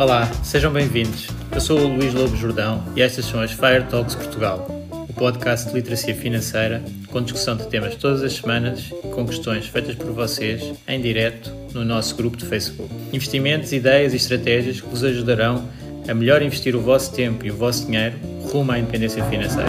[0.00, 1.28] Olá, sejam bem-vindos.
[1.52, 5.68] Eu sou o Luís Lobo Jordão e estas são as Fire Talks Portugal, o podcast
[5.68, 10.10] de literacia financeira com discussão de temas todas as semanas e com questões feitas por
[10.12, 12.90] vocês em direto no nosso grupo de Facebook.
[13.12, 15.68] Investimentos, ideias e estratégias que vos ajudarão
[16.08, 18.16] a melhor investir o vosso tempo e o vosso dinheiro
[18.50, 19.68] rumo à independência financeira.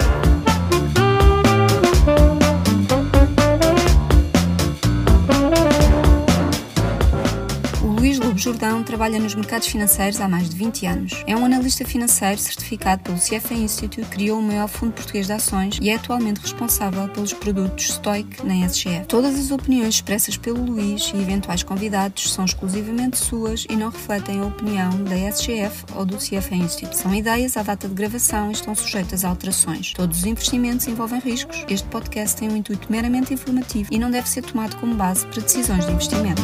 [8.62, 11.24] Jordão trabalha nos mercados financeiros há mais de 20 anos.
[11.26, 15.78] É um analista financeiro certificado pelo CFA Institute, criou o maior fundo português de ações
[15.82, 19.06] e é atualmente responsável pelos produtos Stoic na SGF.
[19.08, 24.38] Todas as opiniões expressas pelo Luís e eventuais convidados são exclusivamente suas e não refletem
[24.38, 26.96] a opinião da SGF ou do CFA Institute.
[26.96, 29.92] São ideias à data de gravação e estão sujeitas a alterações.
[29.92, 31.64] Todos os investimentos envolvem riscos.
[31.68, 35.42] Este podcast tem um intuito meramente informativo e não deve ser tomado como base para
[35.42, 36.42] decisões de investimento.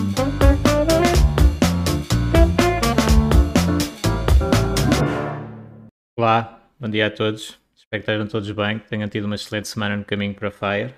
[6.21, 7.61] Olá, bom dia a todos.
[7.77, 10.93] Espero que estejam todos bem, que tenham tido uma excelente semana no caminho para Fire.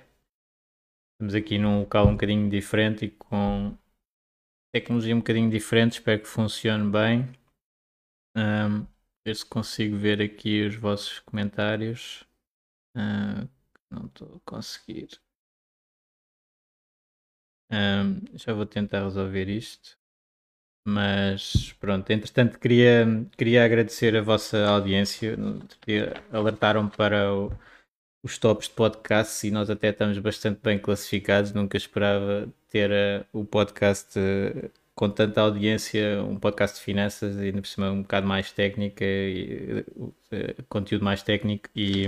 [1.12, 3.76] Estamos aqui num local um bocadinho diferente e com
[4.72, 5.98] tecnologia um bocadinho diferente.
[5.98, 7.30] Espero que funcione bem.
[8.34, 8.86] Um,
[9.22, 12.26] ver se consigo ver aqui os vossos comentários.
[12.96, 13.46] Uh,
[13.90, 15.20] não estou a conseguir.
[17.70, 19.99] Um, já vou tentar resolver isto.
[20.84, 25.36] Mas pronto, entretanto queria, queria agradecer a vossa audiência.
[26.32, 27.52] Alertaram para o,
[28.22, 31.52] os tops de podcast e nós até estamos bastante bem classificados.
[31.52, 37.46] Nunca esperava ter uh, o podcast uh, com tanta audiência, um podcast de finanças e
[37.46, 42.06] ainda por cima um bocado mais técnica, e, uh, conteúdo mais técnico e,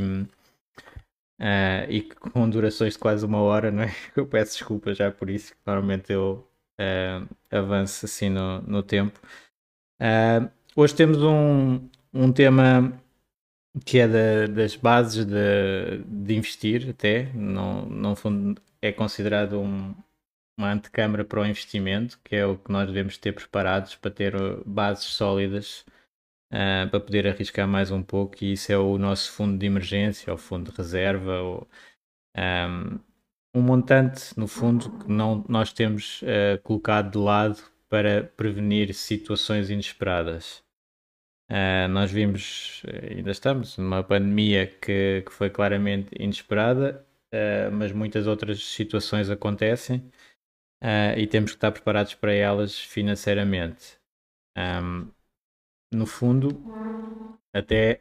[1.89, 3.95] e com durações de quase uma hora, não é?
[4.17, 6.47] Eu peço desculpa já por isso, normalmente eu
[6.81, 9.21] uh, assim no, no tempo.
[10.01, 13.01] Uh, hoje temos um, um tema
[13.85, 18.15] que é da, das bases de, de, investir, até, não, não
[18.83, 19.95] é considerado um,
[20.59, 24.35] uma antecâmara para o investimento, que é o que nós devemos ter preparados para ter
[24.67, 25.85] bases sólidas
[26.53, 30.33] uh, para poder arriscar mais um pouco, e isso é o nosso fundo de emergência,
[30.33, 31.69] ou fundo de reserva, ou,
[32.37, 32.99] um,
[33.55, 39.69] um montante, no fundo, que não, nós temos uh, colocado de lado para prevenir situações
[39.69, 40.63] inesperadas.
[41.51, 47.05] Uh, nós vimos, eh, ainda estamos, numa pandemia que, que foi claramente inesperada,
[47.35, 50.11] uh, mas muitas outras situações acontecem
[51.17, 54.01] e temos que estar preparados para elas financeiramente.
[54.59, 55.09] Um,
[55.95, 56.61] no fundo,
[57.55, 58.01] até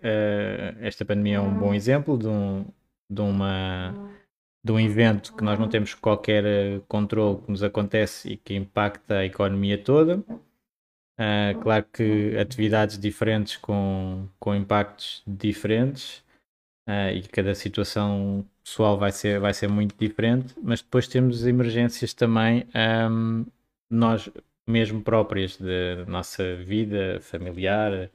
[0.80, 2.66] esta pandemia é um bom exemplo de, um,
[3.08, 3.94] de uma
[4.64, 8.54] de um evento que nós não temos qualquer eh, controle que nos acontece e que
[8.54, 10.24] impacta a economia toda.
[11.20, 16.24] Uh, claro que atividades diferentes com, com impactos diferentes
[16.88, 22.14] uh, e cada situação pessoal vai ser, vai ser muito diferente, mas depois temos emergências
[22.14, 22.66] também,
[23.12, 23.46] um,
[23.90, 24.30] nós
[24.68, 28.10] mesmo próprias da nossa vida familiar,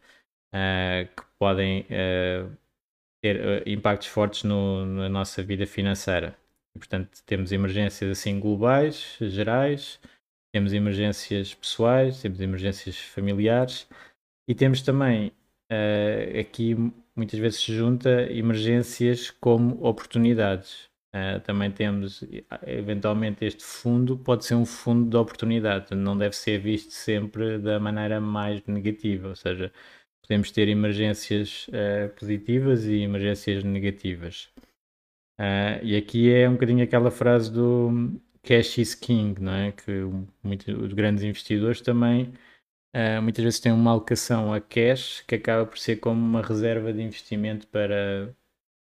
[0.52, 1.86] uh, que podem
[3.26, 6.36] ter uh, impactos fortes no, na nossa vida financeira.
[6.78, 9.98] Portanto, temos emergências assim globais, gerais,
[10.54, 13.88] temos emergências pessoais, temos emergências familiares
[14.48, 15.32] e temos também
[15.72, 16.76] uh, aqui
[17.16, 20.88] muitas vezes se junta emergências como oportunidades.
[21.14, 22.22] Uh, também temos,
[22.66, 27.80] eventualmente, este fundo pode ser um fundo de oportunidade, não deve ser visto sempre da
[27.80, 29.72] maneira mais negativa, ou seja,
[30.26, 34.50] podemos ter emergências uh, positivas e emergências negativas.
[35.38, 39.72] Uh, e aqui é um bocadinho aquela frase do cash is king, não é?
[39.72, 40.02] Que
[40.42, 42.32] muitos, os grandes investidores também
[42.94, 46.92] uh, muitas vezes têm uma alocação a cash que acaba por ser como uma reserva
[46.92, 48.34] de investimento para,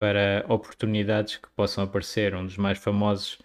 [0.00, 2.34] para oportunidades que possam aparecer.
[2.34, 3.38] Um dos mais famosos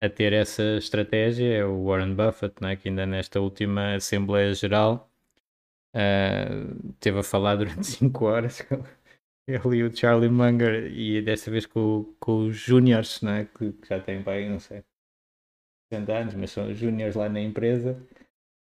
[0.00, 2.76] a ter essa estratégia é o Warren Buffett, não é?
[2.76, 5.10] que ainda nesta última Assembleia Geral
[5.94, 8.66] Uh, teve a falar durante 5 horas
[9.46, 13.88] ele e o Charlie Munger e desta vez com, com os Júniors, né, que, que,
[13.88, 14.82] já têm pai, não sei,
[15.92, 18.00] 60 anos, mas são Júniors lá na empresa.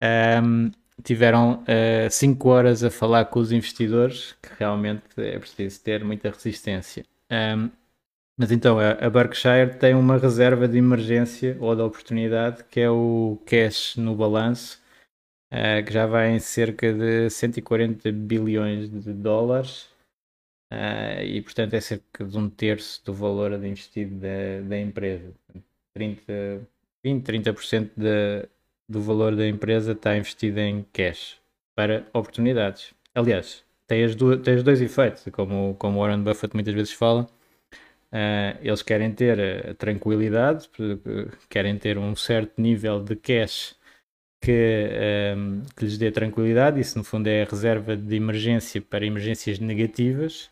[0.02, 0.70] Um,
[1.02, 1.64] tiveram
[2.10, 7.04] 5 uh, horas a falar com os investidores, que realmente é preciso ter muita resistência.
[7.30, 7.70] Um,
[8.36, 13.36] mas então, a Berkshire tem uma reserva de emergência ou de oportunidade, que é o
[13.44, 14.80] cash no balanço,
[15.52, 19.88] uh, que já vai em cerca de 140 bilhões de dólares
[20.72, 25.32] uh, e, portanto, é cerca de um terço do valor investido da, da empresa.
[25.94, 26.66] 30,
[27.04, 28.48] 20, 30% de,
[28.88, 31.38] do valor da empresa está investido em cash.
[31.74, 32.94] para oportunidades.
[33.14, 37.28] Aliás, tem, as duas, tem os dois efeitos, como, como Warren Buffett muitas vezes fala.
[38.10, 40.68] Uh, eles querem ter tranquilidade,
[41.50, 43.77] querem ter um certo nível de cash
[44.40, 46.80] que, um, que lhes dê tranquilidade.
[46.80, 50.50] Isso, no fundo, é a reserva de emergência para emergências negativas.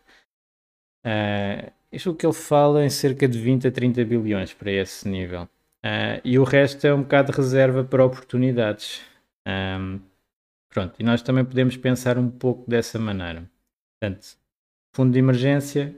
[1.04, 4.70] Uh, isto é o que ele fala em cerca de 20 a 30 bilhões para
[4.70, 5.44] esse nível.
[5.84, 9.02] Uh, e o resto é um bocado de reserva para oportunidades.
[9.46, 10.00] Um,
[10.68, 13.48] pronto, e nós também podemos pensar um pouco dessa maneira.
[14.00, 14.36] Portanto,
[14.92, 15.94] fundo de emergência,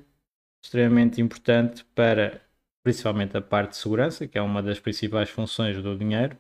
[0.63, 2.41] extremamente importante para
[2.83, 6.37] principalmente a parte de segurança, que é uma das principais funções do dinheiro,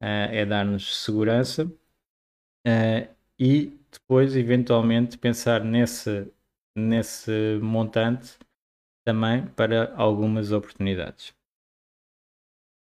[0.00, 6.30] é dar-nos segurança uh, e depois, eventualmente, pensar nesse,
[6.76, 8.38] nesse montante
[9.04, 11.34] também para algumas oportunidades.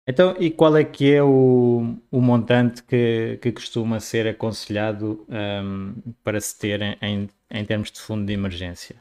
[0.06, 5.94] Então, e qual é que é o, o montante que, que costuma ser aconselhado um,
[6.24, 8.96] para se ter em, em termos de fundo de emergência?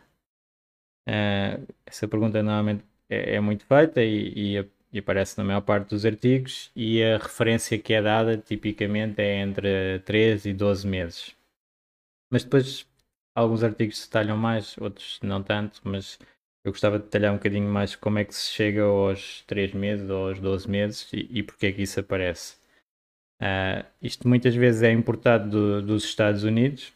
[1.08, 5.90] Uh, essa pergunta normalmente é, é muito feita e, e, e, aparece na maior parte
[5.90, 11.36] dos artigos e a referência que é dada tipicamente é entre 3 e 12 meses.
[12.32, 12.88] Mas depois
[13.36, 16.20] alguns artigos detalham mais, outros não tanto, mas
[16.66, 20.10] eu gostava de detalhar um bocadinho mais como é que se chega aos 3 meses
[20.10, 22.58] ou aos 12 meses e, e porque é que isso aparece.
[23.42, 26.94] Uh, isto muitas vezes é importado do, dos Estados Unidos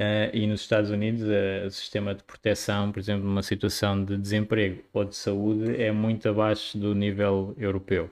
[0.00, 4.16] uh, e nos Estados Unidos uh, o sistema de proteção, por exemplo, numa situação de
[4.16, 8.10] desemprego ou de saúde é muito abaixo do nível europeu.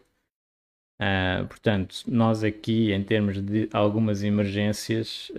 [1.48, 5.30] portanto, nós aqui, em termos de algumas emergências,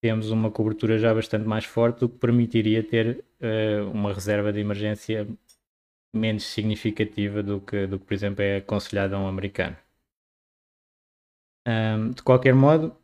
[0.00, 4.60] temos uma cobertura já bastante mais forte, o que permitiria ter uh, uma reserva de
[4.60, 5.26] emergência
[6.14, 9.76] menos significativa do que, do que por exemplo, é aconselhado a um americano.
[12.14, 12.94] De qualquer modo,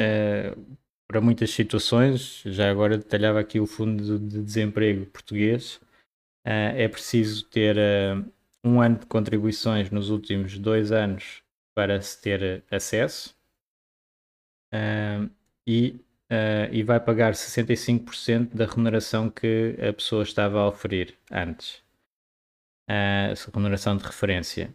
[0.00, 0.76] uh,
[1.12, 5.76] para muitas situações, já agora detalhava aqui o fundo de desemprego português,
[6.46, 7.76] uh, é preciso ter
[8.64, 11.42] um ano de contribuições nos últimos dois anos
[11.74, 13.36] para se ter acesso.
[15.66, 16.00] e
[16.72, 21.82] e vai pagar 65% da remuneração que a pessoa estava a oferir antes.
[22.88, 24.74] Uh, remuneração de referência.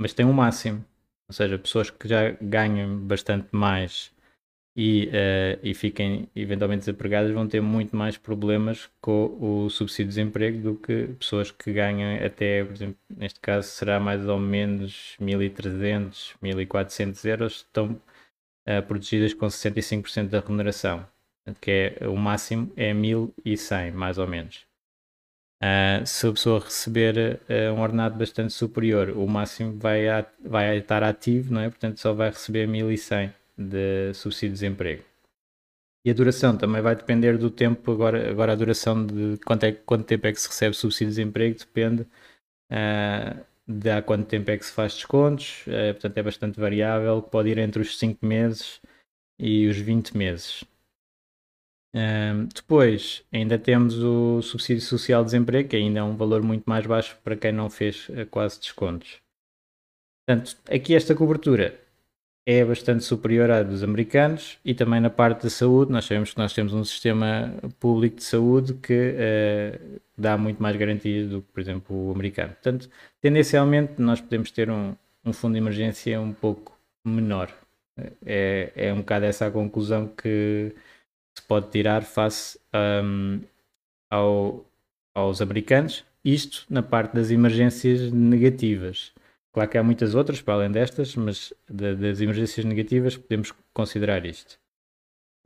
[0.00, 0.84] Mas tem um máximo.
[1.28, 4.12] Ou seja, pessoas que já ganham bastante mais
[4.74, 10.08] e, uh, e fiquem eventualmente desempregadas vão ter muito mais problemas com o subsídio de
[10.08, 15.16] desemprego do que pessoas que ganham até, por exemplo, neste caso será mais ou menos
[15.20, 18.00] 1.300, 1.400 euros, estão
[18.68, 21.06] uh, protegidas com 65% da remuneração,
[21.60, 24.64] que é o máximo é 1100, mais ou menos.
[25.62, 30.06] Uh, se a pessoa receber uh, um ordenado bastante superior, o máximo vai,
[30.40, 31.68] vai estar ativo, não é?
[31.68, 35.04] portanto só vai receber 1100 de subsídio de desemprego.
[36.04, 39.72] E a duração também vai depender do tempo, agora, agora a duração de quanto, é,
[39.72, 44.50] quanto tempo é que se recebe subsídio de desemprego depende uh, de há quanto tempo
[44.50, 48.24] é que se faz descontos, é, portanto é bastante variável, pode ir entre os 5
[48.26, 48.80] meses
[49.38, 50.64] e os 20 meses.
[51.94, 56.64] Um, depois, ainda temos o subsídio social de desemprego, que ainda é um valor muito
[56.64, 59.20] mais baixo para quem não fez quase descontos.
[60.26, 61.81] Portanto, aqui esta cobertura
[62.44, 65.92] é bastante superior à dos americanos e também na parte da saúde.
[65.92, 70.76] Nós sabemos que nós temos um sistema público de saúde que uh, dá muito mais
[70.76, 72.52] garantias do que, por exemplo, o americano.
[72.52, 72.90] Portanto,
[73.20, 77.48] tendencialmente, nós podemos ter um, um fundo de emergência um pouco menor.
[78.24, 80.74] É, é um bocado essa a conclusão que
[81.34, 82.58] se pode tirar face
[83.04, 83.40] um,
[84.10, 84.64] ao,
[85.14, 86.04] aos americanos.
[86.24, 89.12] Isto na parte das emergências negativas.
[89.52, 94.24] Claro que há muitas outras para além destas, mas de, das emergências negativas podemos considerar
[94.24, 94.58] isto.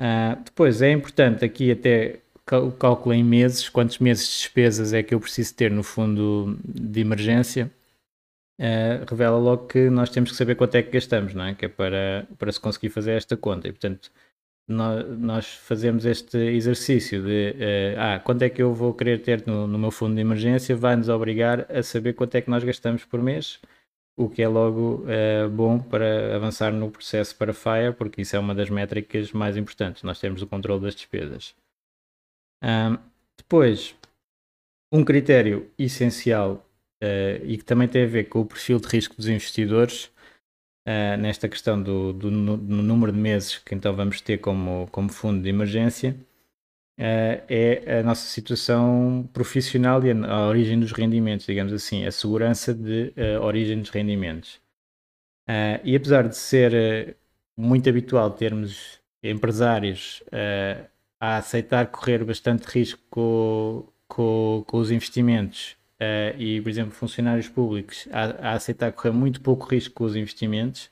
[0.00, 2.20] Uh, depois é importante aqui até
[2.52, 6.56] o cálculo em meses, quantos meses de despesas é que eu preciso ter no fundo
[6.64, 7.70] de emergência,
[8.60, 11.54] uh, revela logo que nós temos que saber quanto é que gastamos, não é?
[11.54, 13.66] Que é para, para se conseguir fazer esta conta.
[13.66, 14.12] E portanto,
[14.68, 19.66] nós, fazemos este exercício de uh, ah, quanto é que eu vou querer ter no,
[19.66, 23.04] no meu fundo de emergência, vai nos obrigar a saber quanto é que nós gastamos
[23.04, 23.60] por mês
[24.16, 28.38] o que é logo uh, bom para avançar no processo para FIRE, porque isso é
[28.38, 31.54] uma das métricas mais importantes, nós temos o controle das despesas.
[32.62, 32.96] Um,
[33.36, 33.94] depois,
[34.90, 36.66] um critério essencial
[37.02, 40.06] uh, e que também tem a ver com o perfil de risco dos investidores,
[40.86, 45.10] uh, nesta questão do, do, do, número de meses que então vamos ter como, como
[45.10, 46.16] fundo de emergência,
[46.98, 53.12] é a nossa situação profissional e a, origem dos rendimentos, digamos assim, a segurança de
[53.16, 54.60] uh, origem dos rendimentos.
[55.48, 57.16] Uh, e apesar de ser
[57.56, 60.22] muito habitual termos empresários
[61.20, 67.48] a aceitar correr bastante risco com, com, com os investimentos uh, e, por exemplo, funcionários
[67.48, 70.90] públicos a, a, aceitar correr muito pouco risco com os investimentos,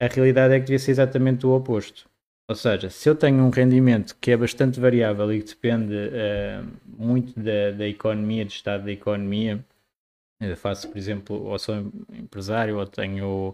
[0.00, 2.08] a realidade é que devia ser exatamente o oposto.
[2.46, 6.66] Ou seja, se eu tenho um rendimento que é bastante variável e que depende uh,
[6.86, 9.64] muito da, da economia, do estado da economia,
[10.40, 13.50] eu faço, por exemplo, ou sou empresário ou tenho,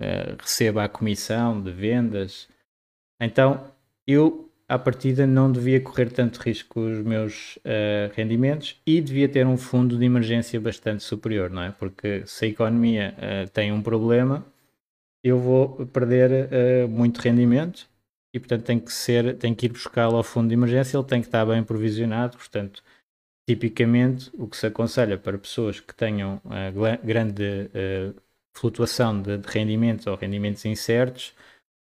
[0.00, 2.48] uh, recebo a comissão de vendas,
[3.20, 3.72] então
[4.04, 9.28] eu à partida não devia correr tanto risco com os meus uh, rendimentos e devia
[9.28, 11.70] ter um fundo de emergência bastante superior, não é?
[11.70, 14.44] Porque se a economia uh, tem um problema,
[15.22, 17.88] eu vou perder uh, muito rendimento
[18.34, 21.20] e portanto tem que ser, tem que ir buscá-lo ao fundo de emergência, ele tem
[21.20, 22.82] que estar bem provisionado, portanto,
[23.48, 26.40] tipicamente o que se aconselha para pessoas que tenham
[27.02, 27.70] grande
[28.56, 31.34] flutuação de, de rendimentos ou rendimentos incertos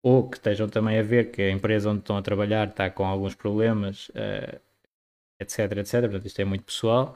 [0.04, 3.06] ou que estejam também a ver que a empresa onde estão a trabalhar está com
[3.06, 4.60] alguns problemas, uh,
[5.39, 6.01] etc, etc.
[6.01, 7.16] Portanto, isto é muito pessoal.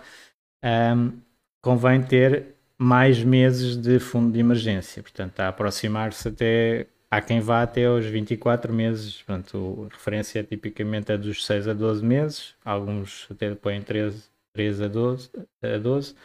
[0.63, 1.21] Um,
[1.61, 5.01] convém ter mais meses de fundo de emergência.
[5.01, 6.87] Portanto, está a aproximar-se até.
[7.13, 9.21] Há quem vá até aos 24 meses.
[9.21, 12.55] Portanto, a referência é tipicamente a dos 6 a 12 meses.
[12.63, 15.29] Alguns até põem 13, 13 a 12.
[15.61, 16.15] A 12.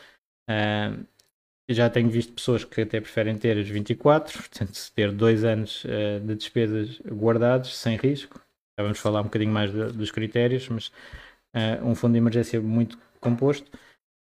[0.48, 1.04] Um,
[1.68, 6.20] já tenho visto pessoas que até preferem ter os 24, portanto, ter dois anos uh,
[6.24, 8.40] de despesas guardados, sem risco.
[8.78, 10.86] Já vamos falar um bocadinho mais de, dos critérios, mas
[11.56, 13.68] uh, um fundo de emergência muito composto.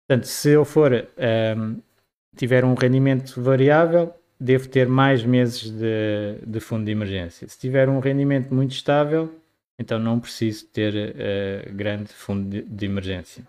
[0.08, 0.92] Portanto, se eu for
[2.36, 7.48] tiver um rendimento variável, devo ter mais meses de, de, fundo de emergência.
[7.48, 9.34] Se tiver um rendimento muito estável,
[9.80, 13.48] então não preciso ter uh, grande fundo de, de emergência.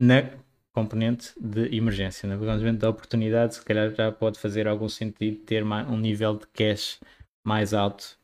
[0.00, 0.30] Na
[0.72, 2.28] componente de emergência.
[2.28, 6.46] No planejamento da oportunidade, se calhar já pode fazer algum sentido ter um nível de
[6.48, 6.98] cash
[7.44, 8.16] mais alto,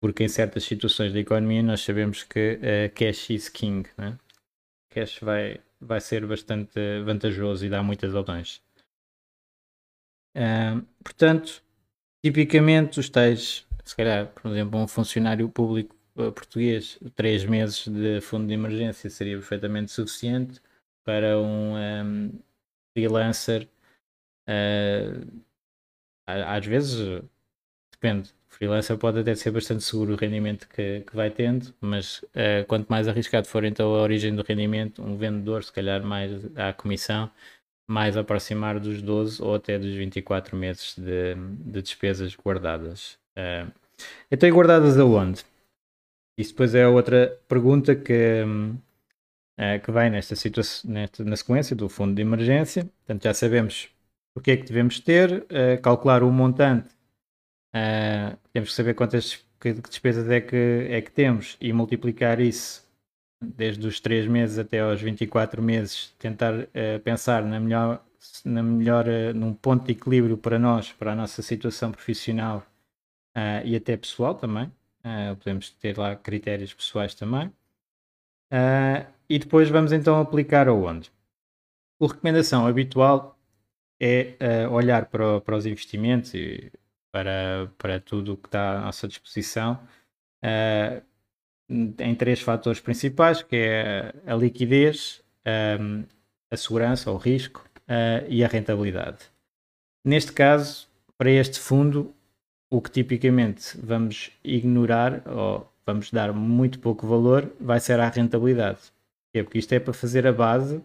[0.00, 3.88] porque em certas situações da economia nós sabemos que uh, cash is king.
[3.98, 4.16] Né?
[4.90, 8.62] Cash vai, vai ser bastante vantajoso e dá muitas opções.
[11.02, 11.62] Portanto,
[12.24, 18.20] tipicamente os tais, se calhar, por exemplo, um funcionário público uh, português, três meses de
[18.20, 20.60] fundo de emergência seria perfeitamente suficiente
[21.04, 22.32] para um, um
[22.92, 23.68] freelancer,
[24.48, 25.42] uh,
[26.26, 27.22] às vezes
[27.92, 28.34] depende.
[28.48, 32.88] Freelancer pode até ser bastante seguro o rendimento que, que vai tendo, mas uh, quanto
[32.88, 37.30] mais arriscado for então a origem do rendimento, um vendedor, se calhar mais à comissão,
[37.86, 43.18] mais aproximar dos 12 ou até dos 24 meses de, de despesas guardadas.
[43.36, 43.70] Uh,
[44.30, 45.44] então, guardadas aonde?
[46.38, 51.88] Isso depois é outra pergunta que, uh, que vem nesta situação, nesta, na sequência do
[51.88, 52.84] fundo de emergência.
[52.84, 53.88] Portanto, já sabemos
[54.34, 56.94] o que é que devemos ter, uh, calcular o montante,
[58.54, 59.44] temos que saber quantas
[59.90, 62.85] despesas é que, é que temos e multiplicar isso
[63.40, 66.66] desde os 3 meses até aos 24 meses, tentar
[67.04, 68.04] pensar na melhor,
[68.44, 72.66] na melhor num ponto de equilíbrio para nós, para a nossa situação profissional
[73.64, 74.72] e até pessoal também.
[75.38, 77.52] podemos ter lá critérios pessoais também.
[78.52, 81.10] Uh, e depois vamos então aplicar aonde?
[82.00, 83.38] A recomendação habitual
[84.00, 84.36] é
[84.68, 86.70] uh, olhar para, para, os investimentos e
[87.10, 89.80] para, para tudo o que está à nossa disposição
[90.44, 91.02] uh,
[91.68, 95.22] em três fatores principais, que é a liquidez,
[95.80, 96.04] um,
[96.50, 99.18] a segurança, o risco uh, e a rentabilidade.
[100.04, 102.14] Neste caso, para este fundo,
[102.70, 108.92] o que tipicamente vamos ignorar ou vamos dar muito pouco valor vai ser à rentabilidade
[109.42, 110.82] porque isto é para fazer a base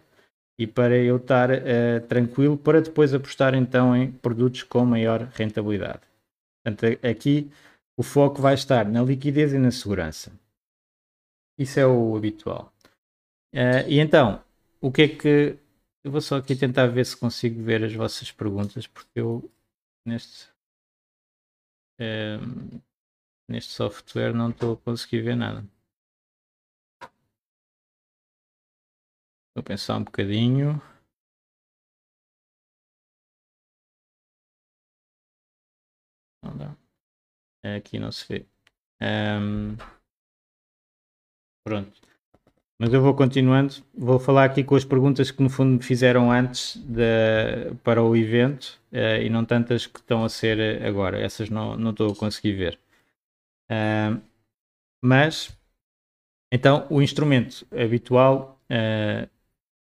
[0.58, 6.00] e para eu estar uh, tranquilo para depois apostar então em produtos com maior rentabilidade.
[6.64, 7.50] Portanto, aqui
[7.96, 10.32] o foco vai estar na liquidez e na segurança.
[11.62, 12.72] Isso é o habitual.
[13.54, 14.44] Uh, e então,
[14.80, 15.58] o que é que.
[16.04, 19.48] Eu vou só aqui tentar ver se consigo ver as vossas perguntas, porque eu
[20.04, 20.48] neste.
[22.00, 22.80] Uh,
[23.48, 25.64] neste software não estou a conseguir ver nada.
[29.54, 30.80] Vou pensar um bocadinho.
[36.42, 36.76] Não dá.
[37.76, 38.46] Aqui não se vê.
[39.00, 39.76] Um,
[41.64, 41.92] pronto.
[42.78, 43.74] Mas eu vou continuando.
[43.94, 48.16] Vou falar aqui com as perguntas que no fundo me fizeram antes de, para o
[48.16, 51.20] evento uh, e não tantas que estão a ser agora.
[51.20, 52.78] Essas não, não estou a conseguir ver.
[53.70, 54.20] Uh,
[55.04, 55.56] mas,
[56.52, 59.28] então, o instrumento habitual uh,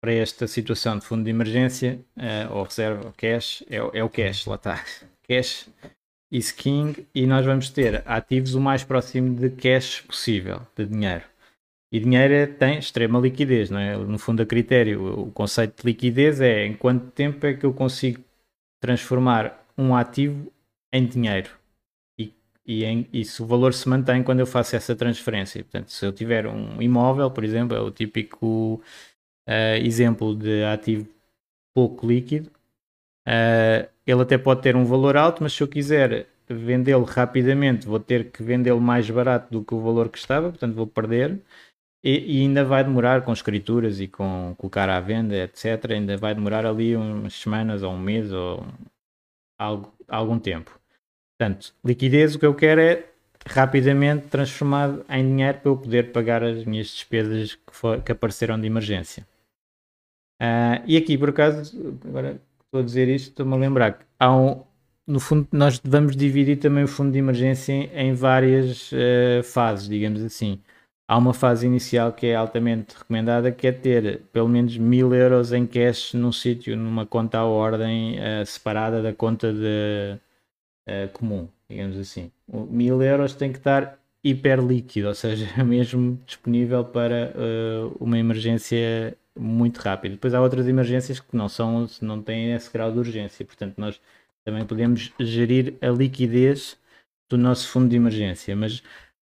[0.01, 4.09] para esta situação de fundo de emergência, uh, ou reserva, ou cash, é, é, o
[4.09, 4.85] cash, lá está.
[5.23, 5.69] Cash
[6.31, 11.30] is king e nós vamos ter ativos o mais próximo de cash possível, de dinheiro.
[11.93, 13.97] E dinheiro é, tem extrema liquidez, não é?
[13.97, 17.73] No fundo, a critério, o conceito de liquidez é em quanto tempo é que eu
[17.73, 18.23] consigo
[18.81, 20.53] transformar um ativo
[20.93, 21.51] em dinheiro
[22.19, 22.33] e,
[22.65, 25.63] e, em, e se o valor se mantém quando eu faço essa transferência.
[25.65, 28.81] Portanto, se eu tiver um imóvel, por exemplo, é o típico
[29.49, 31.09] uh, exemplo de ativo
[31.75, 32.51] pouco líquido,
[33.27, 38.01] uh, ele até pode ter um valor alto, mas se eu quiser vendê-lo rapidamente, vou
[38.01, 41.41] ter que vendê-lo mais barato do que o valor que estava, portanto vou perder.
[42.03, 45.91] E, e, ainda vai demorar com escrituras e com colocar à venda, etc.
[45.91, 48.65] Ainda vai demorar ali umas semanas ou um mês ou
[49.59, 50.81] algo, algum tempo.
[51.39, 53.07] Portanto, liquidez, o que eu quero é
[53.47, 58.61] rapidamente transformado em dinheiro para eu poder pagar as minhas despesas que, for, que apareceram
[58.61, 59.27] de emergência.
[60.41, 64.35] Uh, e aqui, por acaso, agora estou a dizer isto, estou-me a lembrar que há
[64.35, 64.63] um,
[65.07, 69.89] no fundo, nós vamos dividir também o fundo de emergência em, em várias uh, fases,
[69.89, 70.61] digamos assim.
[71.11, 75.53] Há uma fase inicial que é altamente recomendada, que é ter pelo menos mil euros
[75.53, 80.17] em cash num sítio, numa conta à ordem uh, separada da conta de,
[80.87, 82.31] uh, comum, digamos assim.
[82.47, 87.33] Mil euros tem que estar hiper líquido, ou seja, mesmo disponível para
[87.99, 90.13] uma emergência muito rápido.
[90.13, 93.45] Depois há outras emergências que não são, não têm esse grau de urgência.
[93.45, 94.01] Portanto, nós
[94.45, 96.79] também podemos gerir a liquidez
[97.29, 98.55] do nosso fundo de emergência.
[98.55, 98.81] Mas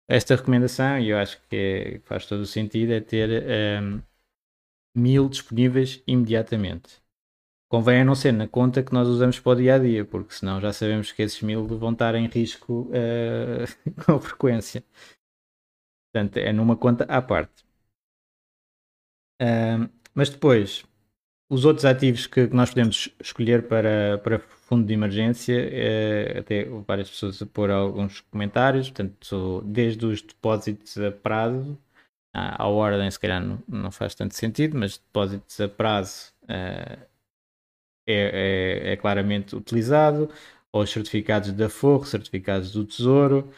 [0.08, 3.44] esta recomendação, e eu acho que é, faz todo o sentido, é ter
[3.82, 4.02] um,
[4.94, 7.00] mil disponíveis imediatamente.
[7.70, 10.34] Convém a não ser na conta que nós usamos para o dia a dia, porque
[10.34, 14.84] senão já sabemos que esses mil vão estar em risco uh, com frequência.
[16.12, 17.64] Portanto, é numa conta à parte
[20.14, 20.84] mas depois,
[21.52, 26.64] os outros ativos que, que, nós podemos escolher para, para fundo de emergência, é, até
[26.64, 31.78] várias pessoas a pôr alguns comentários, portanto, desde os depósitos a prazo,
[32.32, 37.06] à, ordem se calhar não, não, faz tanto sentido, mas depósitos a prazo uh,
[38.08, 40.30] é, é, é, claramente utilizado,
[40.72, 43.52] ou os certificados da Forro, certificados do Tesouro,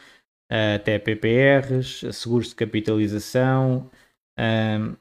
[0.51, 3.89] uh, até PPRs, seguros de capitalização,
[4.37, 4.97] um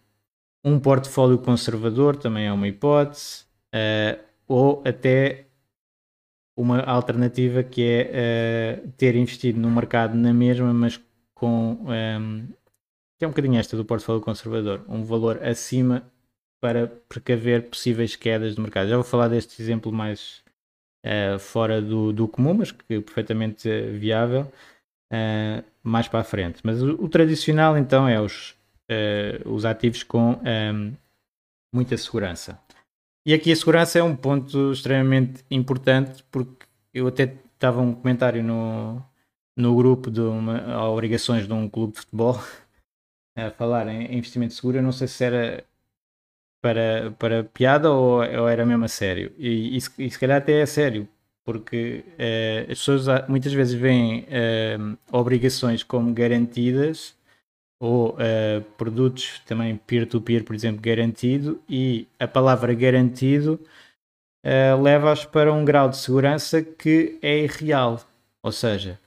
[0.80, 5.47] portfólio conservador também é uma hipótese, uh, ou até
[6.56, 11.02] uma alternativa que é uh, ter investido no mercado na mesma, mas
[11.34, 12.47] com um, ehm,
[13.17, 16.04] que é um bocadinho esta do portfólio conservador, um valor acima
[16.62, 18.88] para precaver possíveis quedas do mercado.
[18.88, 20.41] Já vou falar deste exemplo mais
[21.06, 24.52] uh, fora do, do comum, mas que é perfeitamente viável
[25.12, 26.62] uh, mais para a frente.
[26.63, 28.56] Mas o, o tradicional então é os
[28.89, 30.93] uh, os ativos com um, ehm,
[31.74, 32.60] muita segurança.
[33.26, 38.43] E aqui a segurança é um ponto extremamente importante porque eu até estava um comentário
[38.43, 39.02] no,
[39.56, 42.39] no grupo de uma, obrigações de um clube de futebol
[43.36, 44.78] a falar em investimento seguro.
[44.78, 45.63] Eu não sei se era
[46.62, 49.34] para, para piada ou, ou era mesmo a sério.
[49.38, 51.08] E, e, e se calhar até é sério,
[51.46, 57.15] porque uh, as pessoas muitas vezes veem uh, obrigações como garantidas
[57.84, 63.60] ou uh, produtos também peer-to-peer, por exemplo, garantido, e a palavra garantido
[64.46, 68.00] uh, leva-os para um grau de segurança que é irreal.
[68.41, 68.98] Ou seja,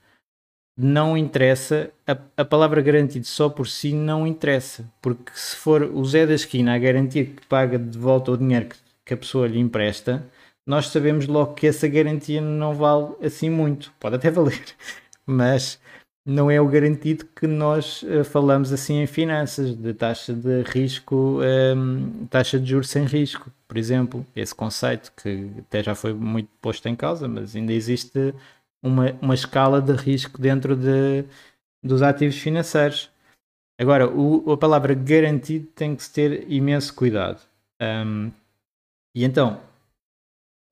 [0.77, 6.05] não interessa, a, a, palavra garantido só por si não interessa, porque se for o
[6.05, 9.47] Zé da esquina a garantir que paga de volta o dinheiro que, que a pessoa
[9.47, 10.23] lhe empresta,
[10.67, 13.91] nós sabemos logo que essa garantia não vale assim muito.
[13.99, 14.63] Pode até valer,
[15.25, 15.79] mas
[16.27, 21.39] não é o garantido que nós uh, falamos assim em finanças, de taxa de risco,
[21.41, 24.25] ehm, taxa de juros sem risco, por exemplo.
[24.35, 28.33] Esse conceito que até já foi muito posto em causa, mas ainda existe
[28.83, 31.23] uma, uma escala de risco dentro de,
[31.81, 33.09] dos ativos financeiros.
[33.79, 37.41] Agora, o, a palavra garantido tem que se ter imenso cuidado.
[37.81, 38.31] Um, ehm,
[39.15, 39.61] e então,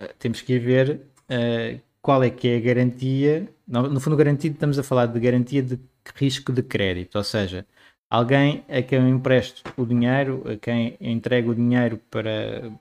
[0.02, 3.48] eh, temos que ver uh, qual é que é a garantia.
[3.68, 5.80] No, fundo, garantido, estamos a falar de garantia de
[6.16, 7.66] risco de crédito, ou seja,
[8.10, 12.72] alguém a quem eu empresto o dinheiro, a quem entrego o dinheiro para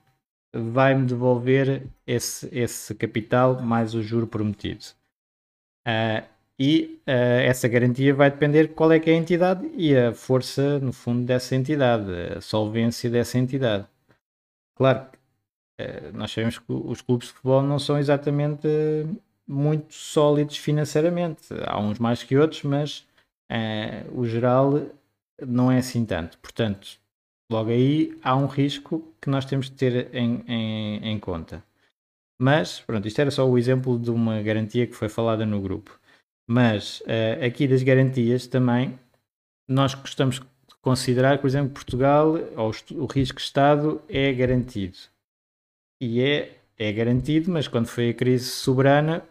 [0.53, 4.85] vai-me devolver esse, esse capital mais o juro prometido.
[5.87, 6.23] Uh,
[6.57, 10.13] e uh, essa garantia vai depender de qual é que é a entidade e a
[10.13, 13.85] força, no fundo, dessa entidade, a solvência dessa entidade.
[14.75, 15.07] Claro
[15.77, 18.67] eh, nós sabemos que os clubes de futebol não são exatamente
[19.47, 21.47] muito sólidos financeiramente.
[21.65, 23.05] Há uns mais que outros, mas
[23.51, 24.81] uh, o geral
[25.41, 26.37] não é assim tanto.
[26.39, 26.97] Portanto,
[27.51, 31.63] logo aí há um risco que nós temos de ter em, em, em conta.
[32.39, 35.97] Mas, pronto, isto era só o exemplo de uma garantia que foi falada no grupo.
[36.47, 38.99] Mas uh, aqui das garantias também,
[39.67, 42.33] nós gostamos de considerar, por exemplo, Portugal,
[42.91, 44.97] o risco Estado é garantido.
[46.01, 49.23] E é, é garantido, mas quando foi a crise soberana,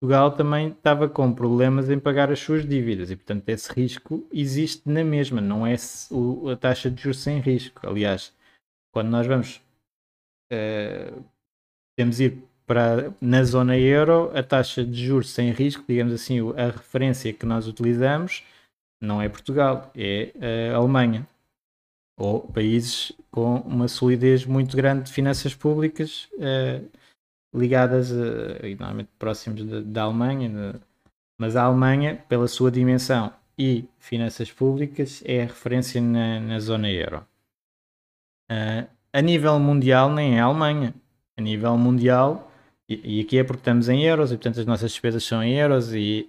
[0.00, 4.88] Portugal também estava com problemas em pagar as suas dívidas e, portanto, esse risco existe
[4.88, 7.84] na mesma, não é a taxa de juros sem risco.
[7.84, 8.32] Aliás,
[8.92, 9.60] quando nós vamos,
[10.52, 11.24] uh,
[11.96, 16.66] temos ir para, na zona euro, a taxa de juros sem risco, digamos assim, a
[16.66, 18.44] referência que nós utilizamos
[19.00, 20.32] não é Portugal, é
[20.72, 21.26] a Alemanha.
[22.16, 26.28] Ou países com uma solidez muito grande de finanças públicas.
[26.34, 26.88] Uh,
[27.54, 30.80] ligadas, a, normalmente próximos da Alemanha, de,
[31.38, 36.90] mas a Alemanha, pela sua dimensão e finanças públicas, é a referência na, na zona
[36.90, 37.26] euro.
[38.50, 40.94] Uh, a nível mundial, nem é a Alemanha.
[41.36, 42.50] A nível mundial,
[42.88, 45.54] e, e, aqui é porque estamos em euros, e portanto as nossas despesas são em
[45.54, 46.28] euros, e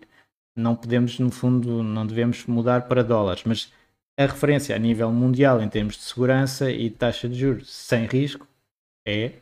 [0.55, 3.71] não podemos, no fundo, não devemos mudar para dólares, mas
[4.17, 8.45] a referência a nível mundial em termos de segurança e taxa de juros sem risco
[9.07, 9.39] é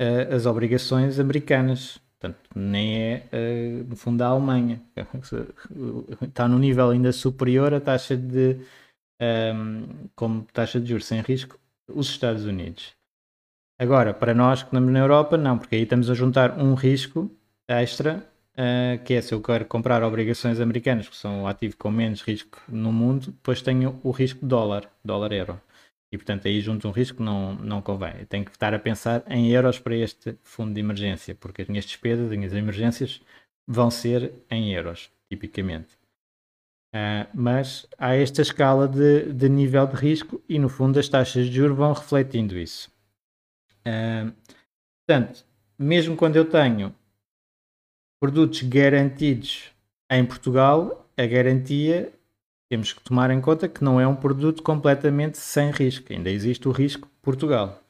[0.00, 2.00] uh, as obrigações americanas.
[2.18, 4.80] Portanto, nem é, uh, no fundo, a Alemanha.
[6.22, 8.56] Está no nível ainda superior à taxa de,
[9.20, 9.84] um, ehm,
[10.16, 11.58] como taxa de juros sem risco,
[11.88, 12.96] os Estados Unidos.
[13.78, 17.30] Agora, para nós que estamos na Europa, não, porque aí estamos a juntar um risco
[17.68, 21.90] extra, uh, que é se eu quero comprar obrigações americanas, que são o ativo com
[21.90, 25.60] menos risco no mundo, depois tenho o risco dólar, dólar-euro.
[26.10, 28.20] E portanto aí junto um risco não, não convém.
[28.20, 31.68] Eu tenho que estar a pensar em euros para este fundo de emergência, porque as
[31.68, 33.20] minhas despesas, as minhas emergências
[33.66, 35.98] vão ser em euros, tipicamente.
[36.88, 41.46] Uh, mas há esta escala de, de, nível de risco e no fundo as taxas
[41.46, 42.90] de juros vão refletindo isso.
[43.80, 44.32] Uh,
[45.06, 45.44] portanto,
[45.78, 46.94] mesmo quando eu tenho
[48.18, 49.70] produtos garantidos
[50.10, 52.10] em Portugal, a garantia
[52.68, 56.68] temos que tomar em conta que não é um produto completamente sem risco, ainda existe
[56.68, 57.82] o risco Portugal.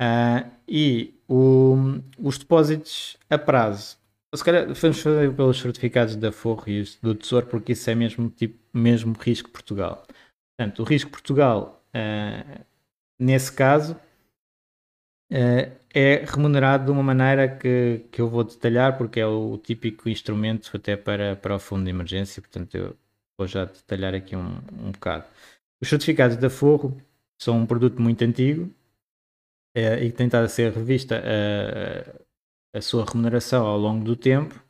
[0.00, 1.76] Uh, e o,
[2.18, 3.96] os depósitos a prazo.
[4.34, 8.30] Se calhar vamos fazer pelos certificados da Forro e do Tesouro, porque isso é mesmo
[8.30, 10.06] tipo mesmo risco Portugal.
[10.56, 12.64] Portanto, o risco Portugal, uh,
[13.18, 13.94] nesse caso,
[15.30, 20.08] uh, é remunerado de uma maneira que, que eu vou detalhar, porque é o típico
[20.08, 22.40] instrumento até para, para o fundo de emergência.
[22.40, 22.96] Portanto, eu
[23.42, 25.24] vou já detalhar aqui um, um bocado.
[25.80, 26.96] Os certificados da Forro
[27.40, 28.72] são um produto muito antigo
[29.76, 34.14] é, e que tem estado a ser revista a, a sua remuneração ao longo do
[34.14, 34.62] tempo.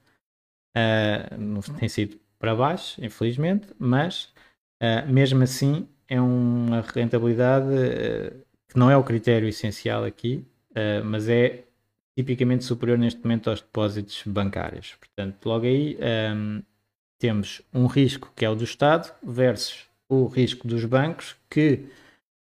[0.74, 4.32] Uh, tem sido para baixo, infelizmente, mas
[4.82, 7.66] uh, mesmo assim é uma rentabilidade
[8.68, 10.44] que não é o critério essencial aqui,
[11.04, 11.64] mas é
[12.18, 14.94] tipicamente superior neste momento aos depósitos bancários.
[14.94, 15.96] Portanto, logo aí
[17.22, 21.87] temos um risco que é o do Estado versus o risco dos bancos, que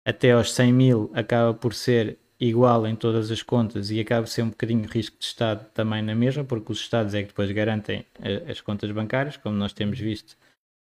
[0.03, 4.29] até aos 100 mil acaba por ser igual em todas as contas e acaba por
[4.29, 7.51] ser um bocadinho risco de Estado também na mesma, porque os Estados é que depois
[7.51, 10.31] garantem uh, as contas bancárias, como nós temos visto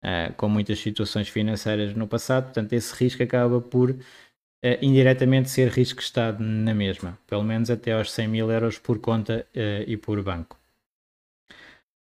[0.05, 3.97] uh, com muitas situações financeiras no passado, portanto esse risco acaba por uh,
[4.81, 9.01] indiretamente ser risco de Estado na mesma, pelo menos até aos 100 mil euros por
[9.01, 9.45] conta
[9.85, 10.57] e por banco.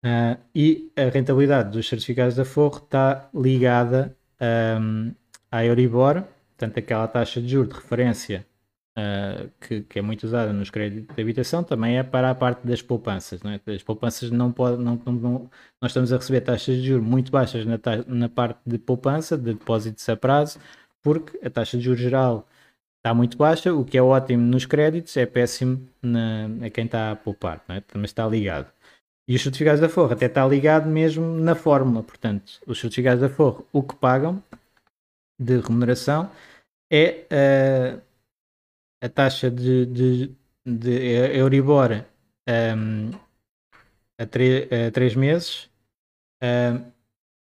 [0.05, 4.15] Uh, e a rentabilidade dos certificados da Forro está ligada
[4.79, 5.11] um,
[5.51, 6.21] à Euribor,
[6.55, 8.45] portanto, aquela taxa de juros de referência
[8.95, 12.67] uh, que, que, é muito usada nos créditos de habitação, também é para a parte
[12.67, 13.41] das poupanças.
[13.41, 13.59] Não é?
[13.65, 14.77] As poupanças não podem.
[14.77, 15.49] Não, não, não,
[15.81, 19.55] nós estamos a receber taxas de juros muito baixas na, na parte de poupança, de
[19.55, 20.59] depósitos a prazo,
[21.01, 22.47] porque a taxa de juros geral
[22.97, 27.11] está muito baixa, o que é ótimo nos créditos, é péssimo na, a quem está
[27.11, 27.81] a poupar, não é?
[27.81, 28.67] também está ligado.
[29.27, 32.03] E os certificados da Forro até está ligado mesmo na fórmula.
[32.03, 34.41] Portanto, os certificados da Forro, o que pagam
[35.39, 36.31] de remuneração
[36.91, 38.01] é uh,
[39.01, 40.35] a taxa de, de,
[40.65, 40.91] de
[41.37, 42.03] Euribor um,
[42.47, 43.11] ehm,
[44.19, 45.69] a, tre a três meses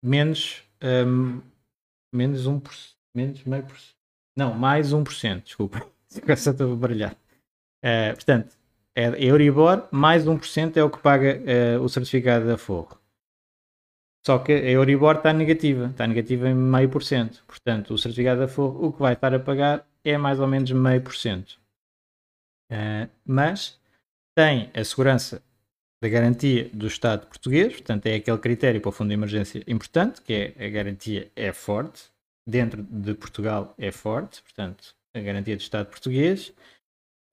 [0.03, 1.43] menos, um, ehm,
[2.13, 2.75] menos um por,
[3.15, 3.77] menos meio por,
[4.37, 5.87] não, mais 1%, desculpa.
[6.27, 7.17] Essa estou a baralhar.
[7.85, 8.57] Uh, portanto,
[8.97, 12.99] é Euribor, mais 1% é o que paga uh, o certificado da Forro.
[14.27, 17.43] Só que a Euribor está negativa, está negativa em meio por cento.
[17.47, 20.71] Portanto, o certificado da Forro, o que vai estar a pagar é mais ou menos
[20.73, 21.59] meio por cento.
[22.71, 23.81] Uh, mas
[24.37, 25.43] tem a segurança
[26.03, 30.23] da garantia do Estado português, portanto é aquele critério para o fundo de emergência importante,
[30.23, 32.05] que é a garantia é forte,
[32.47, 36.55] dentro de Portugal é forte, portanto a garantia do Estado português,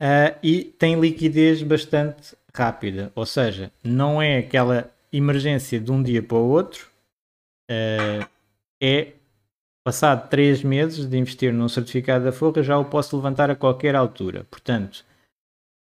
[0.01, 6.23] uh, e tem liquidez bastante rápida, ou seja, não é aquela emergência de um dia
[6.23, 6.89] para o outro,
[7.69, 8.27] uh,
[8.81, 9.13] é
[9.83, 13.95] passado 3 meses de investir num certificado da Forra, já o posso levantar a qualquer
[13.95, 14.45] altura.
[14.49, 15.05] Portanto,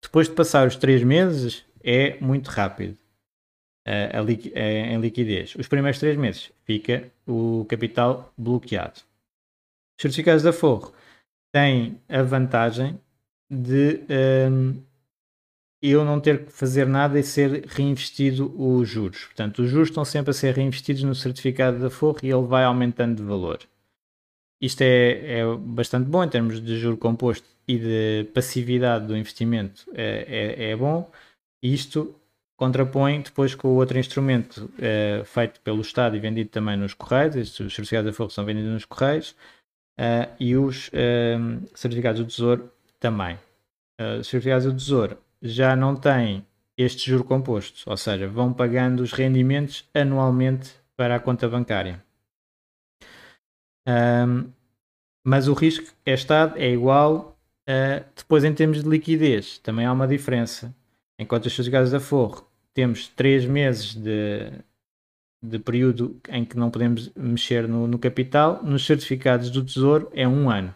[0.03, 2.97] depois de passar os 3 meses, é muito rápido
[3.87, 5.55] uh, liqui em liquidez.
[5.55, 8.99] Os primeiros 3 meses fica o capital bloqueado.
[9.97, 10.93] Os certificados da Forro
[11.51, 12.99] têm a vantagem
[13.49, 14.01] de
[14.51, 14.81] um,
[15.81, 19.25] eu não ter que fazer nada e ser reinvestido os juros.
[19.25, 22.63] Portanto, os juros estão sempre a ser reinvestidos no certificado da Forro e ele vai
[22.63, 23.59] aumentando de valor.
[24.59, 29.87] Isto é, é bastante bom em termos de juro composto e de passividade do investimento.
[29.93, 31.09] É, é, é bom.
[31.61, 32.15] Isto
[32.57, 37.35] contrapõe depois com o outro instrumento é, feito pelo Estado e vendido também nos Correios.
[37.35, 39.35] Estes, os certificados da Forro são vendidos nos Correios.
[39.97, 43.35] Uh, e os uh, certificados do Tesouro também.
[43.99, 46.45] Uh, os certificados do Tesouro já não têm
[46.77, 52.03] este juro composto, ou seja, vão pagando os rendimentos anualmente para a conta bancária.
[53.87, 54.51] Um,
[55.23, 57.37] mas o risco é estado, é igual.
[57.67, 60.75] Uh, depois, em termos de liquidez, também há uma diferença.
[61.17, 64.51] Enquanto os certificados da Forro temos 3 meses de,
[65.41, 70.27] de período em que não podemos mexer no, no capital, nos certificados do Tesouro é
[70.27, 70.75] um ano.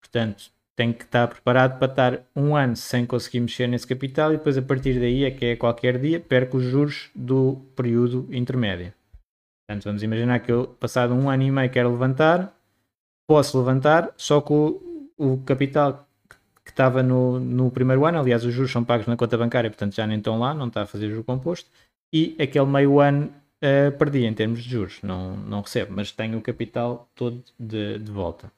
[0.00, 4.36] Portanto, tem que estar preparado para estar um ano sem conseguir mexer nesse capital e
[4.36, 8.92] depois a partir daí é que é qualquer dia perco os juros do período intermédio.
[9.66, 12.54] Portanto, vamos imaginar que eu, passado um ano e meio, quero levantar,
[13.26, 16.06] posso levantar, só que o, o capital
[16.64, 19.94] que estava no, no primeiro ano, aliás, os juros são pagos na conta bancária, portanto
[19.94, 21.70] já nem estão lá, não está a fazer juro composto,
[22.12, 23.32] e aquele meio ano
[23.62, 27.98] uh, perdi em termos de juros, não, não recebo, mas tenho o capital todo de,
[27.98, 28.50] de volta.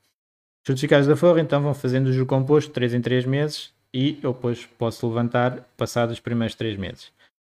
[0.67, 4.19] Os certificados da Forra então vão fazendo o juro composto 3 em 3 meses e
[4.21, 7.13] eu depois posso levantar passados os primeiros 3 meses.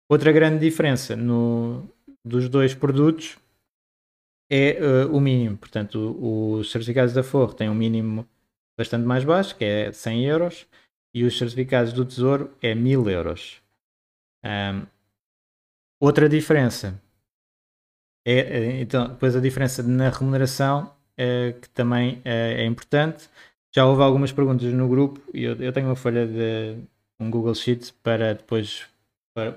[0.08, 1.86] Outra grande diferença no,
[2.24, 3.36] dos dois produtos
[4.50, 5.58] é uh, o mínimo.
[5.58, 8.26] Portanto, os certificados da Forra têm um mínimo
[8.78, 10.66] bastante mais baixo, que é 100 euros,
[11.14, 13.62] e os certificados do Tesouro é 1000 euros.
[14.42, 14.86] Um,
[16.00, 16.98] outra diferença
[18.26, 20.94] é, eh, então, depois a diferença na remuneração,
[21.60, 23.28] que também é, é, importante.
[23.74, 26.76] Já houve algumas perguntas no grupo e eu, eu tenho uma folha de
[27.18, 28.86] um Google Sheets para depois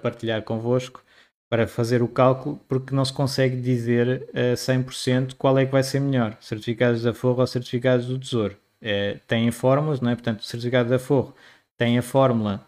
[0.01, 1.03] partilhar convosco
[1.49, 5.83] para fazer o cálculo, porque não se consegue dizer a 100% qual é que vai
[5.83, 8.57] ser melhor, certificados da Forro ou certificados do Tesouro.
[8.81, 10.15] É, têm fórmulas, não é?
[10.15, 11.33] Portanto, o certificado da Forro
[11.77, 12.65] tem a fórmula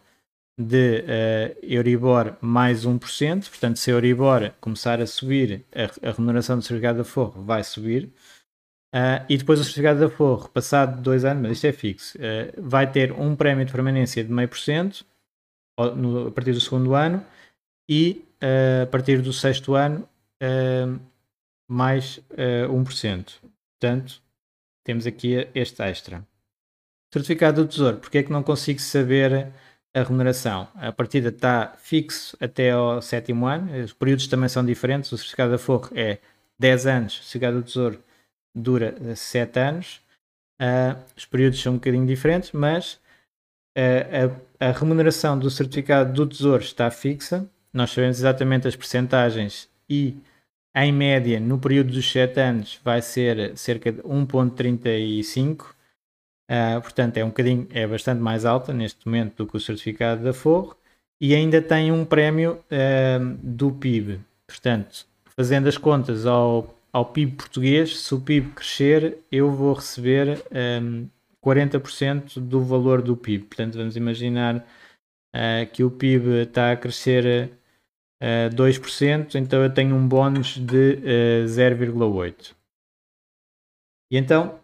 [0.57, 6.57] de uh, Euribor mais 1%, portanto, se a Euribor começar a subir, a, a remuneração
[6.57, 8.11] do certificado da Forro vai subir.
[8.93, 12.61] Uh, e depois o certificado da Forro, passado dois anos, mas isto é fixo, uh,
[12.61, 15.05] vai ter um prémio de permanência de meio por cento
[15.77, 17.23] a partir do segundo ano
[17.89, 20.07] e uh, a partir do sexto ano
[21.69, 23.39] mais uh, 1%.
[23.79, 24.21] Portanto,
[24.85, 26.25] temos aqui este extra.
[27.13, 29.51] Certificado do Tesouro, porque é que não consigo saber
[29.93, 30.67] a remuneração.
[30.75, 35.11] A partida está fixo até ao sétimo ano, os períodos também são diferentes.
[35.11, 36.19] O certificado da Forro é
[36.57, 37.99] 10 anos, certificado do Tesouro
[38.55, 40.01] dura 7 anos.
[40.59, 42.93] Uh, os períodos são um bocadinho diferentes, mas
[43.77, 47.47] uh, a, a, remuneração do certificado do Tesouro está fixa.
[47.71, 50.17] Nós sabemos exatamente as percentagens e,
[50.75, 55.77] em média, no período dos 7 anos, vai ser cerca de 1,35
[56.49, 60.23] Uh, portanto, é um bocadinho, é bastante mais alta neste momento do que o certificado
[60.23, 60.77] da Forro
[61.19, 64.21] e ainda tem um prémio uh, do PIB.
[64.47, 65.05] Portanto,
[65.35, 70.43] fazendo as contas ao, ao PIB português, se o PIB crescer, eu vou receber
[70.81, 71.07] um,
[71.45, 73.45] 40% do valor do PIB.
[73.45, 77.51] Portanto, vamos imaginar uh, que o PIB está a crescer
[78.19, 82.55] uh, 2%, então eu tenho um bónus de uh, 0,8%.
[84.11, 84.59] E então,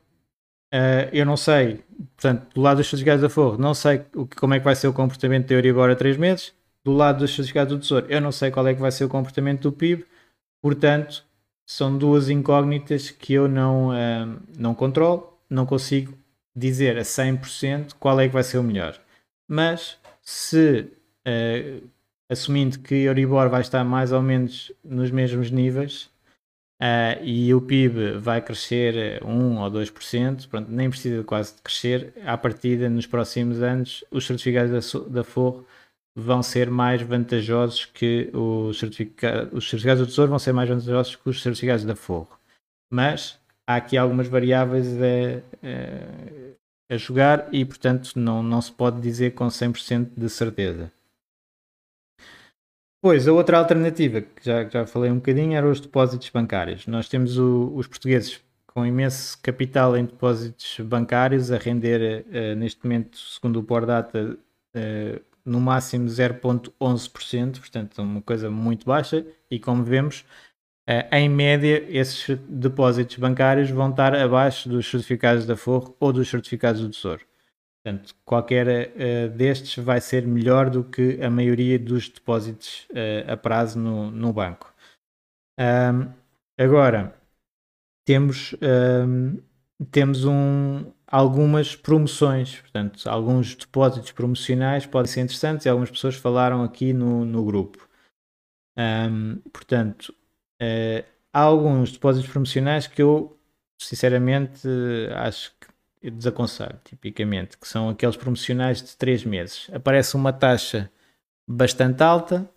[0.74, 1.84] Uh, eu não sei,
[2.16, 4.88] portanto, do lado dos certificados da Forro, não sei o, como é que vai ser
[4.88, 6.52] o comportamento da Euribor a 3 meses.
[6.84, 9.08] Do lado dos certificados do Tesouro, eu não sei qual é que vai ser o
[9.08, 10.04] comportamento do PIB.
[10.64, 11.24] Portanto,
[11.66, 16.14] são duas incógnitas que eu não, uh, não controlo, não consigo
[16.56, 19.00] dizer a 100% qual é que vai ser o melhor.
[19.48, 20.88] Mas se
[21.28, 21.88] uh,
[22.30, 26.12] assumindo que Euribor vai estar mais ou menos nos mesmos níveis,
[26.84, 32.14] Uh, e o PIB vai crescer 1 ou 2%, pronto, nem precisa quase de crescer.
[32.26, 35.66] À partida, nos próximos anos, os certificados da, da Forro
[36.16, 41.16] vão ser mais vantajosos que os certificados, os certificados do Tesouro vão ser mais vantajosos
[41.16, 42.40] que os certificados da Forro.
[42.92, 49.34] Mas há aqui algumas variáveis a, a jogar e, portanto, não, não se pode dizer
[49.34, 50.92] com 100% de certeza.
[53.02, 56.88] Pois, a outra alternativa, que já, já falei um bocadinho, eram os depósitos bancários.
[56.88, 62.84] Nós temos o, os portugueses com imenso capital em depósitos bancários a render, uh, neste
[62.84, 64.38] momento, segundo o Pordata,
[64.76, 69.26] uh, no máximo 0,11%, portanto, uma coisa muito baixa.
[69.50, 70.26] E como vemos,
[70.90, 76.30] uh, em média, esses depósitos bancários vão estar abaixo dos certificados da Forro ou dos
[76.30, 77.26] certificados do Tesouro.
[77.84, 83.38] Portanto, qualquer uh, destes vai ser melhor do que a maioria dos depósitos uh, a
[83.38, 84.74] prazo no, no banco.
[85.60, 86.12] Um,
[86.58, 87.14] agora,
[88.06, 89.38] temos, um,
[89.92, 96.64] temos um, algumas promoções, portanto, alguns depósitos promocionais podem ser interessantes e algumas pessoas falaram
[96.64, 97.88] aqui no, no grupo.
[98.76, 100.12] Um, portanto,
[100.60, 103.38] uh, há alguns depósitos promocionais que eu,
[103.78, 104.68] sinceramente,
[105.18, 105.54] acho
[106.02, 109.70] que desaconselho, tipicamente, que são aqueles promocionais de 3 meses.
[109.72, 110.90] Aparece uma taxa
[111.48, 112.50] bastante alta,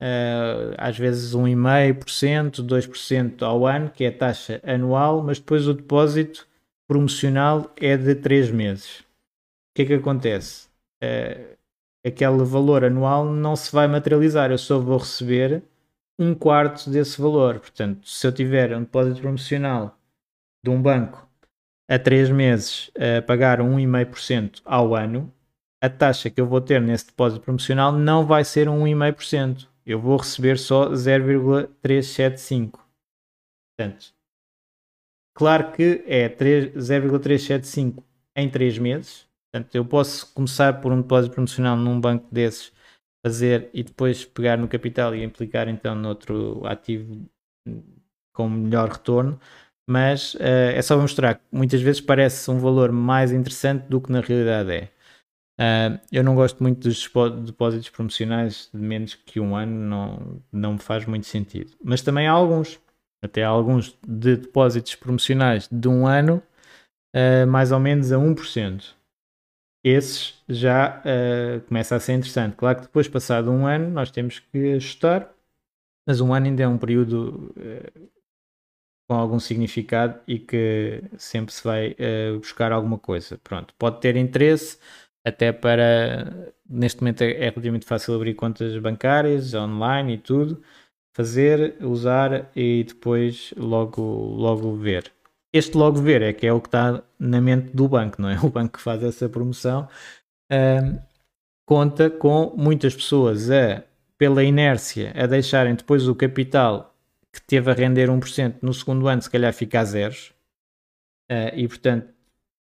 [0.00, 5.74] uh, às vezes 1,5%, 2% ao ano, que é a taxa anual, mas depois o
[5.74, 6.50] depósito
[6.92, 9.00] promocional é de 3 meses.
[9.00, 9.04] O
[9.74, 10.68] que é que acontece?
[11.02, 11.56] Uh,
[12.06, 15.62] aquele valor anual não se vai materializar, eu só vou receber
[16.18, 17.60] um quarto desse valor.
[17.60, 19.98] Portanto, se eu tiver um depósito promocional
[20.62, 21.26] de um banco
[21.88, 25.32] a 3 meses a pagar 1,5% ao ano,
[25.80, 29.66] a taxa que eu vou ter nesse depósito promocional não vai ser 1,5%.
[29.86, 32.86] Eu vou receber só 0,375.
[33.78, 34.14] Portanto,
[35.34, 38.04] claro que é 0,375
[38.36, 39.26] em 3 meses.
[39.52, 42.72] Portanto, eu posso começar por um depósito promocional num banco desses,
[43.24, 47.26] fazer e depois pegar no capital e implicar então noutro ativo
[48.34, 49.38] com melhor retorno
[49.88, 54.12] mas uh, é só mostrar que muitas vezes parece um valor mais interessante do que
[54.12, 54.88] na realidade é.
[55.60, 57.10] Uh, eu não gosto muito dos
[57.44, 61.72] depósitos promocionais de menos que um ano, não, não me faz muito sentido.
[61.84, 62.80] Mas também há alguns,
[63.22, 66.42] até alguns de depósitos promocionais de um ano,
[67.14, 68.94] uh, mais ou menos a 1%.
[69.84, 72.56] Esses já uh, começa a ser interessante.
[72.56, 75.32] Claro que depois, passado um ano, nós temos que ajustar,
[76.06, 77.54] mas um ano ainda é um período
[79.08, 83.38] com algum significado e que sempre se vai uh, buscar alguma coisa.
[83.44, 84.78] Pronto, pode ter interesse
[85.24, 90.62] até para neste momento é, é relativamente fácil abrir contas bancárias online e tudo,
[91.12, 95.12] fazer, usar e depois logo logo ver.
[95.52, 98.38] Este logo ver é que é o que está na mente do banco, não é?
[98.40, 99.88] O banco que faz essa promoção
[100.50, 101.02] uh,
[101.66, 103.84] conta com muitas pessoas a
[104.16, 106.94] pela inércia a deixarem depois o capital
[107.32, 110.32] que teve a render 1%, no segundo ano se calhar fica a zeros,
[111.30, 112.12] uh, e portanto,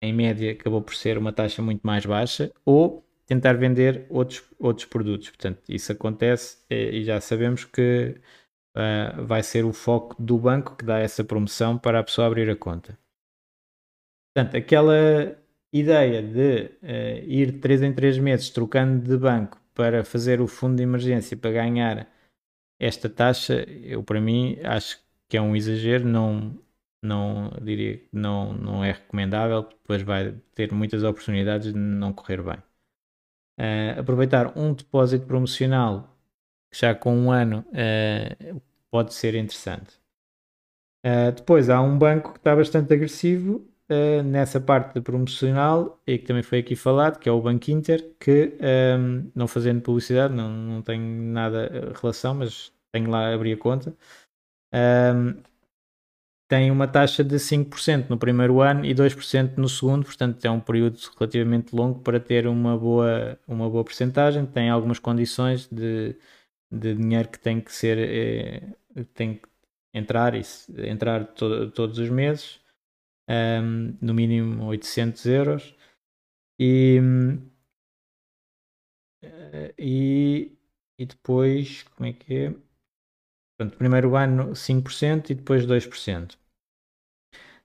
[0.00, 4.86] em média, acabou por ser uma taxa muito mais baixa, ou tentar vender outros, outros
[4.86, 5.30] produtos.
[5.30, 8.20] Portanto, isso acontece eh, e já sabemos que
[8.76, 12.50] uh, vai ser o foco do banco que dá essa promoção para a pessoa abrir
[12.50, 12.98] a conta.
[14.34, 15.38] Portanto, aquela
[15.72, 20.76] ideia de uh, ir 3 em 3 meses trocando de banco para fazer o fundo
[20.76, 22.08] de emergência para ganhar
[22.80, 26.58] esta taxa, eu para mim acho que é um exagero, não,
[27.02, 32.42] não diria que não, não é recomendável, depois vai ter muitas oportunidades de não correr
[32.42, 32.62] bem.
[33.58, 36.16] Uh, aproveitar um depósito promocional
[36.72, 40.00] já com um ano uh, pode ser interessante.
[41.04, 43.68] Uh, depois há um banco que está bastante agressivo
[44.24, 48.14] nessa parte de promocional e que também foi aqui falado, que é o Banco Inter,
[48.18, 48.56] que
[48.98, 53.58] um, não fazendo publicidade, não, não tem nada relação, mas tenho lá a abrir a
[53.58, 53.94] conta.
[54.72, 55.42] Um,
[56.52, 60.60] tem uma taxa de 5% no primeiro ano e 2% no segundo, portanto é um
[60.60, 64.44] período relativamente longo para ter uma boa, uma boa porcentagem.
[64.44, 66.14] Tem algumas condições de,
[66.70, 69.48] de dinheiro que tem que ser eh, tem que
[69.94, 70.42] entrar, e,
[70.90, 72.60] entrar to, todos os meses,
[73.30, 75.74] um, no mínimo 800 euros.
[76.60, 77.00] E,
[79.22, 80.52] eh, e,
[80.98, 82.54] e depois, como é que é?
[83.56, 86.41] Portanto, primeiro ano 5% e depois 2%.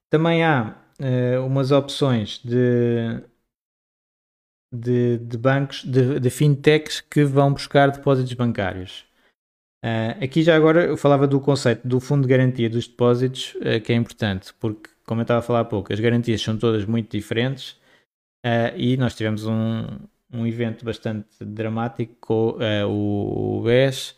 [0.09, 3.21] Também há uh, umas opções de,
[4.73, 9.05] de, de bancos, de, de, fintechs que vão buscar depósitos bancários.
[9.83, 13.81] Uh, aqui já agora eu falava do conceito do fundo de garantia dos depósitos, uh,
[13.83, 16.85] que é importante, porque, como eu estava a falar há pouco, as garantias são todas
[16.85, 17.77] muito diferentes
[18.77, 19.85] e nós tivemos um,
[20.31, 24.15] um evento bastante dramático com o, o BES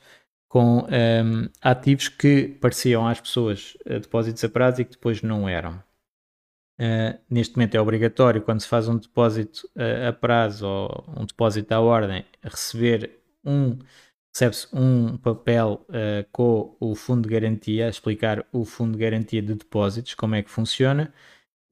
[0.50, 5.22] com um, ehm, ativos que pareciam às pessoas uh, depósitos a prazo e que depois
[5.22, 5.82] não eram.
[6.80, 11.26] Uh, neste momento é obrigatório quando se faz um depósito uh, a prazo ou um
[11.26, 13.78] depósito à ordem receber um
[14.34, 19.54] recebe-se um papel uh, com o fundo de garantia explicar o fundo de garantia de
[19.54, 21.14] depósitos como é que funciona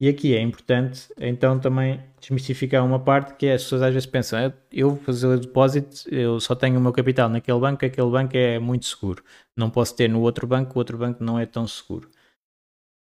[0.00, 4.06] e aqui é importante então também desmistificar uma parte que é, as pessoas às vezes
[4.06, 7.84] pensam ah, eu vou fazer o depósito eu só tenho o meu capital naquele banco
[7.84, 9.22] aquele banco é muito seguro
[9.56, 12.08] não posso ter no outro banco o outro banco não é tão seguro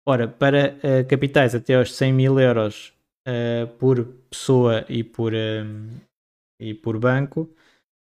[0.05, 2.93] Ora, para uh, capitais até aos 100 mil euros
[3.25, 6.01] uh, por pessoa e por, uh,
[6.59, 7.49] e por banco,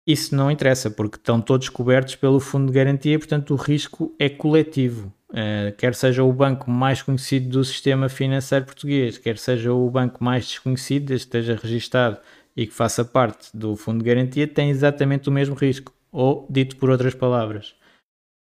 [0.09, 4.31] isso não interessa, porque estão todos cobertos pelo fundo de garantia, portanto o risco é
[4.31, 5.13] coletivo.
[5.79, 10.47] Quer seja o banco mais conhecido do sistema financeiro português, quer seja o banco mais
[10.47, 12.19] desconhecido, desde que esteja registado
[12.57, 15.93] e que faça parte do fundo de garantia, tem exatamente o mesmo risco.
[16.11, 17.75] Ou, dito por outras palavras,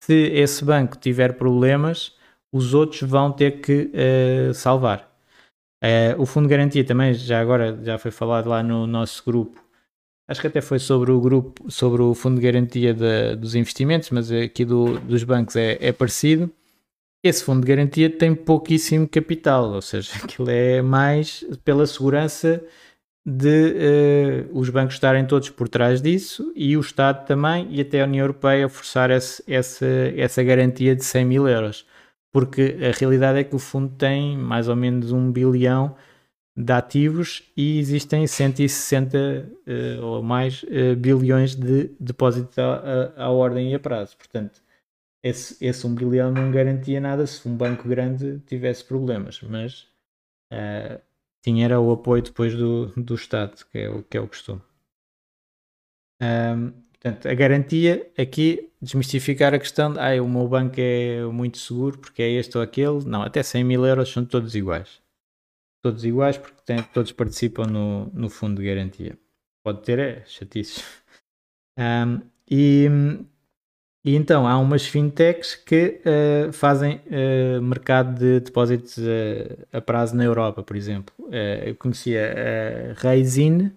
[0.03, 2.15] se esse banco tiver problemas,
[2.51, 5.07] os outros vão ter que uh, salvar.
[5.83, 9.63] Uh, o fundo de garantia também, já agora já foi falado lá no nosso grupo,
[10.27, 14.09] acho que até foi sobre o grupo, sobre o fundo de garantia de, dos investimentos,
[14.09, 16.51] mas aqui do, dos bancos é, é, parecido.
[17.23, 22.63] Esse fundo de garantia tem pouquíssimo capital, ou seja, aquilo é mais pela segurança
[23.25, 28.01] de uh, os bancos estarem todos por trás disso e o Estado também e até
[28.01, 29.85] a União Europeia forçar esse, essa,
[30.17, 31.85] essa garantia de 100 mil euros
[32.31, 35.95] porque a realidade é que o fundo tem mais ou menos um bilhão
[36.55, 43.25] de ativos e existem 160 uh, eh, ou mais uh, bilhões de depósitos à, à,
[43.25, 44.17] à, ordem e a prazo.
[44.17, 44.61] Portanto,
[45.23, 49.83] esse, esse 1 bilhão não garantia nada se um banco grande tivesse problemas, mas
[50.51, 51.01] uh,
[51.41, 54.61] tinha era o apoio depois do, do Estado, que é o, que é o costume.
[56.21, 61.57] Um, Portanto, a garantia aqui, desmistificar a questão de ah, o meu banco é muito
[61.57, 63.03] seguro porque é este ou aquele.
[63.05, 65.01] Não, até 100 mil euros são todos iguais.
[65.81, 69.17] Todos iguais porque tem, todos participam no, no fundo de garantia.
[69.63, 70.83] Pode ter é, chatices.
[71.79, 72.87] Um, e,
[74.03, 80.15] e então há umas fintechs que uh, fazem uh, mercado de depósitos uh, a prazo
[80.15, 81.13] na Europa, por exemplo.
[81.65, 82.33] eu conhecia
[82.97, 83.71] a Raisin,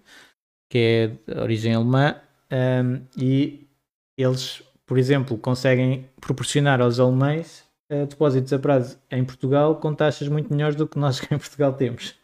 [0.69, 2.15] que é de origem alemã,
[2.51, 3.67] um, e
[4.17, 7.63] eles, por exemplo, conseguem proporcionar aos alemães
[8.09, 12.15] depósitos a prazo em Portugal com taxas muito melhores do que nós em Portugal temos.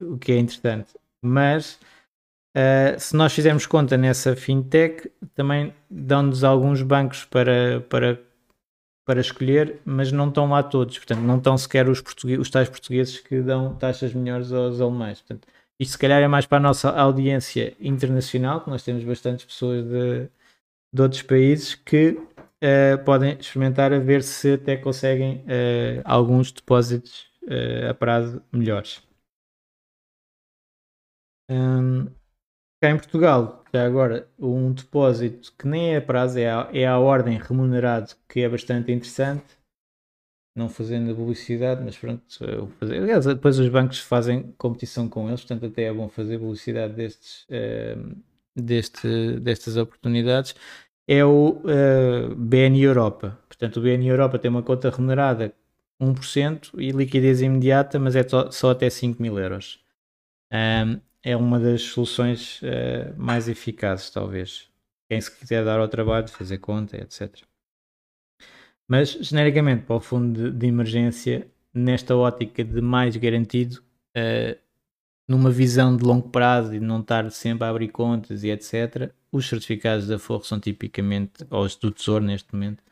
[0.00, 0.94] O que é interessante.
[1.22, 1.78] Mas
[2.56, 8.20] uh, se nós fizermos conta nessa fintech, também dão-nos alguns bancos para, para,
[9.06, 10.98] para escolher, mas não estão lá todos.
[10.98, 12.02] Portanto, não estão sequer os,
[12.38, 15.20] os tais portugueses que dão taxas melhores aos alemães.
[15.20, 15.48] Portanto,
[15.78, 19.84] isto se calhar é mais para a nossa audiência internacional, que nós temos bastantes pessoas
[19.84, 20.28] de,
[20.92, 27.32] de outros países que uh, podem experimentar a ver se até conseguem uh, alguns depósitos
[27.90, 29.02] a prazo melhores.
[31.50, 32.06] Um,
[32.84, 36.86] cá em Portugal, já agora, um depósito que nem é a prazo, é a, é
[36.86, 39.56] a ordem remunerado, que é bastante interessante
[40.56, 42.22] não fazendo publicidade, mas pronto,
[42.78, 42.98] fazer.
[42.98, 47.44] Aliás, depois os bancos fazem competição com eles, portanto até é bom fazer publicidade destes,
[47.44, 48.16] uh,
[48.54, 50.54] deste, destas oportunidades.
[51.08, 53.38] É o uh, eh, BN Europa.
[53.48, 55.52] Portanto, o BN Europa tem uma conta remunerada
[56.00, 59.80] 1% e liquidez imediata, mas é só até 5 mil euros.
[60.52, 64.70] Um, é uma das soluções uh, mais eficazes, talvez.
[65.08, 67.42] Quem se quiser dar ao trabalho, fazer conta, etc.
[68.86, 73.82] Mas, genericamente, para o fundo de, de emergência, nesta ótica de mais garantido,
[74.16, 74.58] uh,
[75.26, 79.10] numa visão de longo prazo e de não estar sempre a abrir contas e etc.,
[79.32, 82.82] os certificados da Forro são tipicamente, ou os do Tesouro neste momento,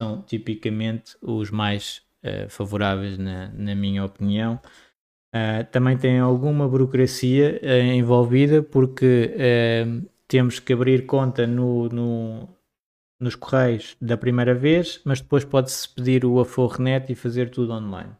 [0.00, 4.60] são tipicamente os mais uh, favoráveis, na, na, minha opinião.
[5.34, 9.32] Uh, também tem alguma burocracia uh, envolvida porque
[10.26, 12.48] temos que abrir conta no, no,
[13.20, 18.12] nos correios da primeira vez, mas depois pode-se pedir o Aforrenet e fazer tudo online.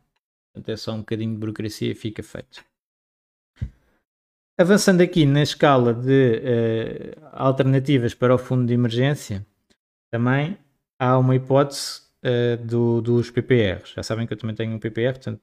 [0.53, 2.65] Portanto, é só um bocadinho de burocracia e fica feito.
[4.59, 9.47] Avançando aqui na escala de uh, alternativas para o fundo de emergência,
[10.13, 10.59] também
[10.99, 13.95] há uma hipótese uh, do, dos PPRs.
[13.95, 15.41] Já sabem que eu também tenho um PPR, portanto,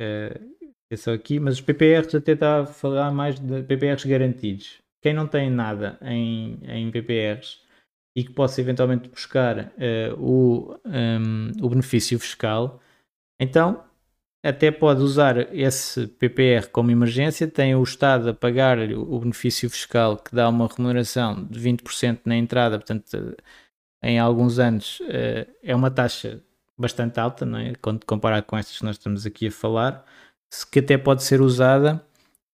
[0.00, 4.78] uh, é aqui, mas os PPRs até está a falar mais de PPRs garantidos.
[5.02, 7.60] Quem não tem nada em, em PPRs
[8.16, 12.80] e que possa eventualmente buscar uh, o, um, ehm, o benefício fiscal,
[13.40, 13.84] então
[14.44, 20.16] até pode usar esse PPR como emergência, tem o Estado a pagar o benefício fiscal
[20.16, 23.36] que dá uma remuneração de 20% na entrada, portanto,
[24.02, 26.40] em alguns anos uh, é uma taxa
[26.78, 27.74] bastante alta, não é?
[27.82, 30.04] quando comparado com estas que nós estamos aqui a falar,
[30.70, 32.04] que até pode ser usada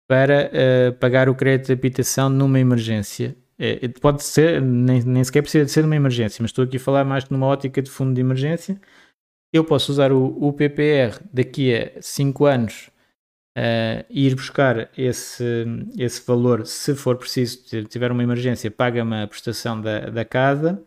[0.08, 3.36] para uh, pagar o crédito de habitação numa emergência.
[3.58, 6.80] É, pode ser, nem, nem sequer precisa de ser numa emergência, mas estou aqui a
[6.80, 8.80] falar mais numa ótica de fundo de emergência.
[9.52, 12.90] Eu posso usar o, o PPR daqui a 5 anos
[13.56, 15.64] uh, e ir buscar esse,
[15.98, 20.82] esse valor, se for preciso, se tiver uma emergência, paga-me a prestação da, da casa.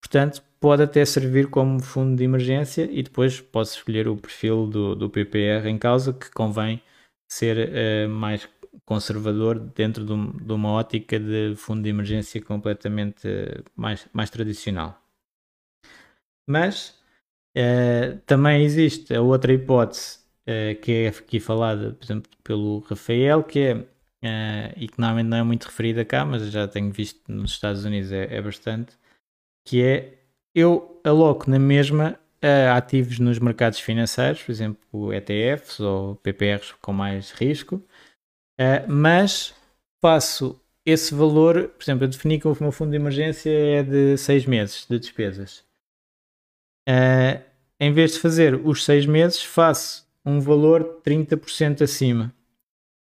[0.00, 4.94] Portanto, pode até servir como fundo de emergência e depois posso escolher o perfil do,
[4.94, 6.82] do PPR em causa que convém
[7.28, 8.48] ser uh, mais
[8.84, 14.30] conservador dentro de, um, de, uma ótica de fundo de emergência completamente uh, mais, mais
[14.30, 15.00] tradicional.
[16.48, 16.98] Mas
[17.56, 20.24] uh, também existe a outra hipótese
[20.80, 23.58] que é aqui falada, por exemplo, pelo Rafael, que
[24.22, 27.84] é, e que normalmente não é muito referida cá, mas já tenho visto nos Estados
[27.84, 28.96] Unidos é, é bastante,
[29.64, 30.25] que é
[30.56, 36.92] eu aloco na mesma a ativos nos mercados financeiros, por exemplo, ETFs ou PPRs com
[36.92, 39.54] mais risco, uh, mas
[40.00, 44.16] faço esse valor, por exemplo, eu defini que o meu fundo de emergência é de
[44.16, 45.64] 6 meses de despesas.
[46.88, 47.42] Uh,
[47.78, 52.32] em vez de fazer os 6 meses, faço um valor 30% acima.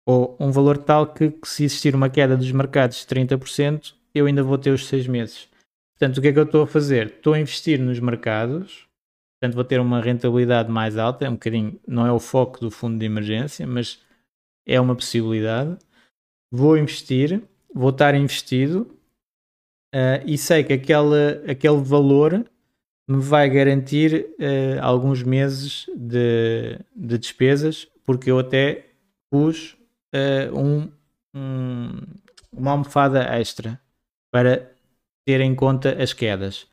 [0.07, 4.27] Ou um valor tal que, que, se existir uma queda dos mercados de 30%, eu
[4.27, 5.49] ainda vou ter os 6 meses.
[5.99, 7.07] Portanto, o que é que eu estou a fazer?
[7.07, 8.87] Estou a investir nos mercados,
[9.39, 11.25] portanto, vou ter uma rentabilidade mais alta.
[11.25, 14.01] É um bocadinho, não é o foco do fundo de emergência, mas
[14.67, 15.77] é uma possibilidade.
[16.51, 17.43] Vou investir,
[17.73, 18.91] vou estar investido
[19.95, 22.45] uh, e sei que aquele, aquele valor
[23.09, 28.87] me vai garantir uh, alguns meses de, de, despesas, porque eu até
[29.31, 29.77] pus
[30.15, 30.91] uh, um,
[31.35, 32.01] um,
[32.53, 33.81] uma almofada extra
[34.31, 34.74] para
[35.27, 36.67] ter em conta as quedas.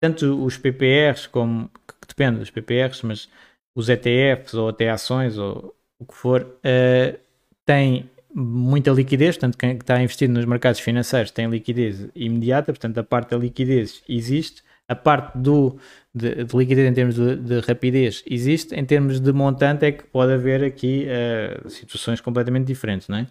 [0.00, 3.28] Tanto os PPRs, como que depende dos PPRs, mas
[3.74, 7.18] os ETFs ou até ações ou o que for, uh,
[7.64, 13.04] têm muita liquidez, portanto, quem está investido nos mercados financeiros tem liquidez imediata, portanto, a
[13.04, 15.78] parte da liquidez existe, a parte do,
[16.14, 20.04] de, de liquidez em termos de, de, rapidez existe, em termos de montante é que
[20.04, 23.26] pode haver aqui uh, situações completamente diferentes, não é?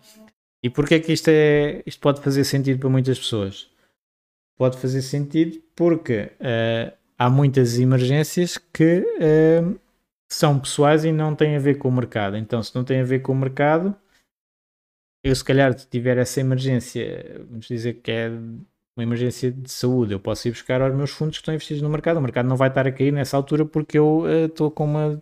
[0.63, 3.67] E porquê é que isto, é, isto pode fazer sentido para muitas pessoas?
[4.63, 9.77] Pode fazer sentido porque uh, há muitas emergências que uh,
[10.31, 12.37] são pessoais e não têm a ver com o mercado.
[12.37, 13.93] Então, se não tem a ver com o mercado,
[15.21, 20.19] eu se calhar tiver essa emergência, vamos dizer que é uma emergência de saúde, eu
[20.19, 22.17] posso ir buscar aos meus fundos que estão investidos no mercado.
[22.17, 25.21] O mercado não vai estar a cair nessa altura porque eu uh, estou com uma,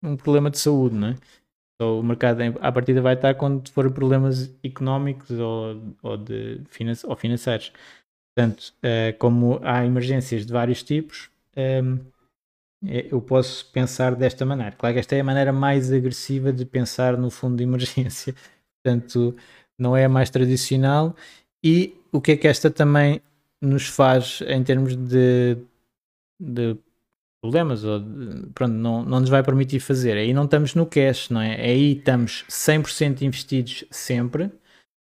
[0.00, 1.16] um problema de saúde, não é?
[1.74, 6.60] Então, o mercado à partida vai estar quando for problemas económicos ou, ou, de,
[7.04, 7.72] ou financeiros.
[8.36, 12.00] Portanto, uh, como há emergências de vários tipos, ehm,
[12.86, 14.72] eh, eu posso pensar desta maneira.
[14.72, 18.34] Claro que esta é a maneira mais agressiva de pensar no fundo de emergência,
[18.84, 19.34] portanto,
[19.78, 21.16] não é a mais tradicional.
[21.64, 23.22] E o que é que esta também
[23.60, 25.56] nos faz em termos de,
[26.40, 26.76] de
[27.42, 30.16] problemas, ou de, pronto, não, não nos vai permitir fazer.
[30.18, 31.60] Aí não estamos no cash, não é?
[31.60, 34.50] Aí estamos 100% investidos sempre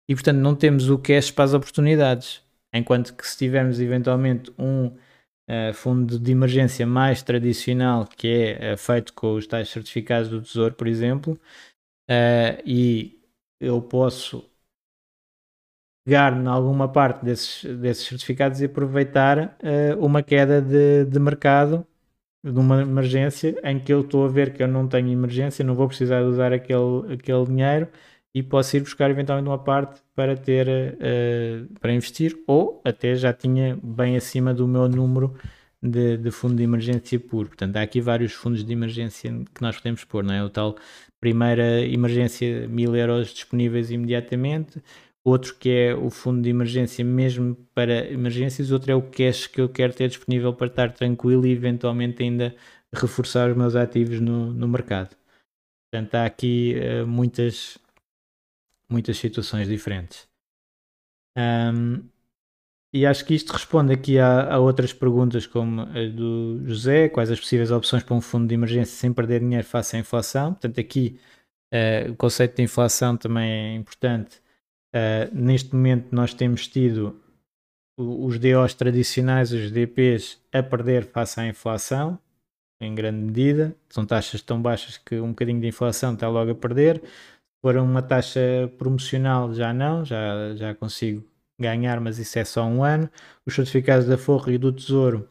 [0.09, 2.41] e, portanto, não temos o cash para as oportunidades.
[2.73, 8.27] Enquanto que se tivermos eventualmente um uh, fundo de emergência mais tradicional, que
[8.59, 11.33] é uh, feito com os tais certificados do Tesouro, por exemplo,
[12.09, 13.19] uh, e
[13.59, 14.49] eu posso
[16.05, 19.57] pegar em alguma parte desses, desses certificados e aproveitar
[19.99, 21.85] uma queda de, de mercado
[22.43, 25.75] de uma emergência em que eu estou a ver que eu não tenho emergência, não
[25.75, 27.87] vou precisar de usar aquele, aquele dinheiro
[28.33, 33.33] e posso ir buscar eventualmente uma parte para ter uh, para investir ou até já
[33.33, 35.35] tinha bem acima do meu número
[35.81, 37.47] de, de, fundo de emergência puro.
[37.47, 40.43] Portanto, há aqui vários fundos de emergência que nós podemos pôr, não é?
[40.43, 40.75] O tal
[41.19, 44.81] primeira emergência mil euros disponíveis imediatamente,
[45.23, 49.61] outro que é o fundo de emergência mesmo para emergências, outro é o cash que
[49.61, 52.55] eu quero ter disponível para estar tranquilo e eventualmente ainda
[52.93, 55.15] reforçar os meus ativos no, no mercado.
[55.91, 57.77] Portanto, há aqui uh, muitas
[58.89, 60.27] muitas situações diferentes.
[61.37, 62.03] Um,
[62.91, 67.29] e acho que isto responde aqui a, a, outras perguntas, como a do José: quais
[67.29, 70.53] as possíveis opções para um fundo de emergência sem perder dinheiro face à inflação?
[70.53, 71.19] Portanto, aqui
[71.73, 74.41] uh, o conceito de inflação também é importante.
[74.93, 77.21] Uh, neste momento, nós temos tido
[77.95, 82.17] os DOs tradicionais, os DPs, a perder face à inflação,
[82.81, 83.75] em grande medida.
[83.89, 87.03] São taxas tão baixas que um bocadinho de inflação está logo a perder
[87.61, 88.39] for uma taxa
[88.77, 91.23] promocional, já não, já, já consigo
[91.59, 93.09] ganhar, mas isso é só um ano.
[93.45, 95.29] Os certificados da Forra e do Tesouro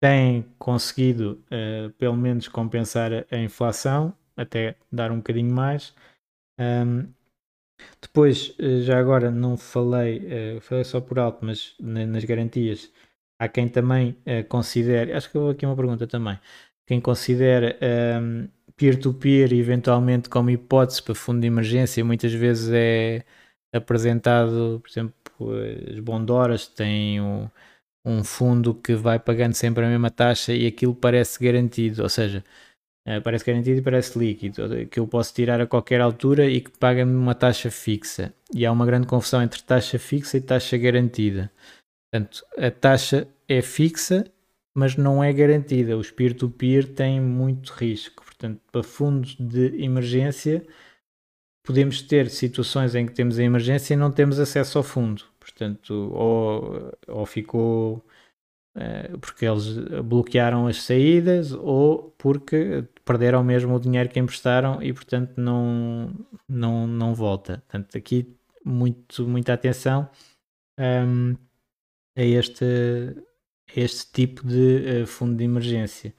[0.00, 5.94] têm conseguido uh, pelo menos compensar a, inflação, até dar um bocadinho mais.
[6.60, 7.08] Um,
[8.00, 12.92] depois, uh, já agora não falei, uh, falei só por alto, mas nas garantias
[13.40, 14.16] há quem também
[14.48, 16.38] considere, acho que houve aqui uma pergunta também,
[16.86, 17.76] quem considera
[18.76, 23.24] peer-to-peer eventualmente como hipótese para fundo de emergência, muitas vezes é
[23.74, 25.14] apresentado, por exemplo,
[25.90, 27.48] as bondoras têm um,
[28.04, 32.44] um fundo que vai pagando sempre a mesma taxa e aquilo parece garantido, ou seja,
[33.08, 36.70] uh, parece garantido e parece líquido, que eu posso tirar a qualquer altura e que
[36.78, 38.32] paga-me uma taxa fixa.
[38.54, 41.50] E há uma grande confusão entre taxa fixa e taxa garantida.
[42.12, 44.24] Portanto, a taxa é fixa,
[44.76, 45.96] mas não é garantida.
[45.96, 48.23] Os peer-to-peer -peer têm muito risco.
[48.44, 50.66] Portanto, para fundos de emergência,
[51.64, 55.24] podemos ter situações em que temos a emergência e não temos acesso ao fundo.
[55.40, 58.04] Portanto, ou, ou ficou
[58.76, 64.92] uh, porque eles bloquearam as saídas ou porque perderam mesmo o dinheiro que emprestaram e,
[64.92, 66.12] portanto, não,
[66.46, 67.62] não, não volta.
[67.68, 70.10] Portanto, aqui muito, muita atenção
[70.78, 71.36] um, ehm,
[72.16, 72.64] a, este,
[73.74, 76.14] a este tipo de uh, fundo de emergência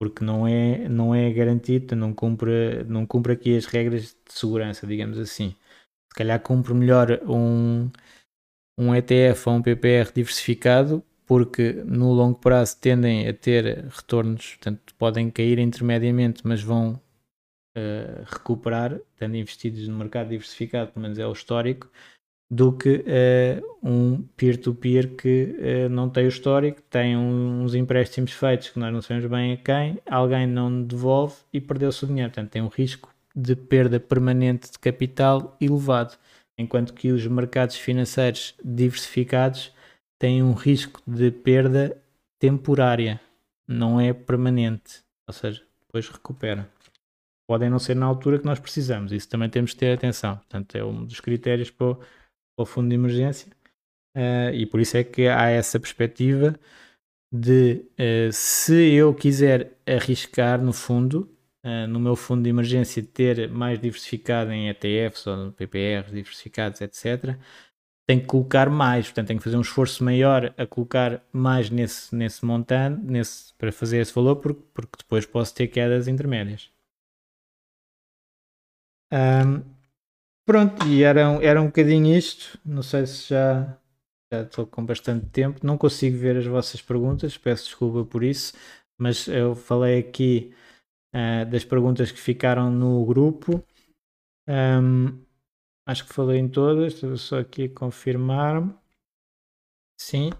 [0.00, 4.86] porque não é, não é garantido, não cumpre, não cumpre aqui as regras de segurança,
[4.86, 5.54] digamos assim.
[6.10, 7.90] Se calhar cumpre melhor um,
[8.78, 14.94] um ETF ou um PPR diversificado, porque no longo prazo tendem a ter retornos, portanto,
[14.96, 16.94] podem cair intermediamente, mas vão
[17.76, 21.90] uh, recuperar, tendo investidos no mercado diversificado, pelo menos é o histórico,
[22.50, 28.32] do que uh, um peer-to-peer -peer que uh, não tem o histórico, tem uns empréstimos
[28.32, 32.30] feitos que nós não sabemos bem a quem, alguém não devolve e perdeu-se o dinheiro.
[32.30, 36.16] Portanto, tem um risco de perda permanente de capital elevado
[36.58, 39.72] enquanto que os mercados financeiros diversificados
[40.18, 41.96] têm um risco de perda
[42.38, 43.20] temporária,
[43.66, 46.68] não é permanente, ou seja, depois recupera.
[47.48, 50.36] Podem não ser na altura que nós precisamos, isso também temos de ter atenção.
[50.36, 51.96] Portanto, é um dos critérios para
[52.60, 53.50] o, para o fundo de emergência
[54.16, 56.58] uh, e por isso é que há essa perspectiva
[57.32, 61.30] de uh, se eu quiser arriscar no fundo,
[61.64, 67.36] uh, no meu fundo de emergência ter mais diversificado em ETFs ou PPRs diversificados, etc.,
[68.08, 72.12] tenho que colocar mais, portanto tenho que fazer um esforço maior a colocar mais nesse,
[72.14, 76.70] nesse montante, nesse, para fazer esse valor, porque, porque depois posso ter quedas intermédias.
[79.12, 79.62] Um,
[80.50, 82.58] pronto, e era, era um bocadinho isto.
[82.64, 83.78] Não sei se já,
[84.32, 85.64] já estou com bastante tempo.
[85.64, 88.52] Não consigo ver as vossas perguntas, peço desculpa por isso,
[88.98, 90.52] mas eu falei aqui
[91.14, 93.64] uh, das perguntas que ficaram no grupo.
[94.48, 95.22] Um,
[95.86, 98.60] acho que falei em todas, estou só aqui a confirmar.
[100.00, 100.30] Sim.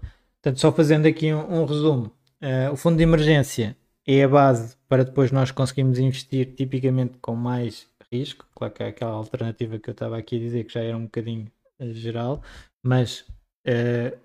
[0.41, 2.11] Portanto, só fazendo aqui um, um resumo.
[2.41, 7.33] Uh, o fundo de emergência é a base para depois nós conseguirmos investir tipicamente com
[7.33, 8.47] mais risco.
[8.55, 11.05] Claro que é aquela alternativa que eu estava aqui a dizer que já era um
[11.05, 12.43] bocadinho geral,
[12.83, 13.21] mas
[13.67, 14.17] uh,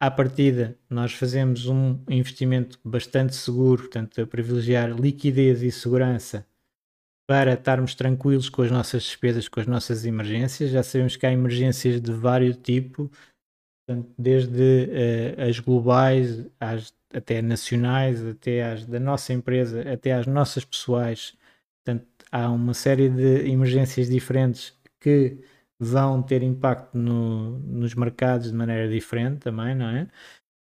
[0.00, 6.46] à partida, nós fazemos um investimento bastante seguro, portanto, a privilegiar liquidez e segurança
[7.24, 10.70] para estarmos tranquilos com as nossas despesas, com as nossas emergências.
[10.70, 13.10] Já sabemos que há emergências de vários tipos,
[14.18, 14.88] desde
[15.38, 21.36] uh, as globais, às, até nacionais, até às da nossa empresa, até às nossas pessoais.
[21.84, 25.38] Portanto, há uma série de emergências diferentes que
[25.78, 30.08] vão ter impacto no, nos mercados de maneira diferente também, não é?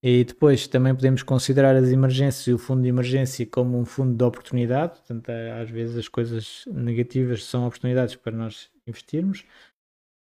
[0.03, 4.15] E depois também podemos considerar as emergências e o fundo de emergência como um fundo
[4.15, 9.47] de oportunidade, portanto, às vezes as coisas negativas são oportunidades para nós investirmos.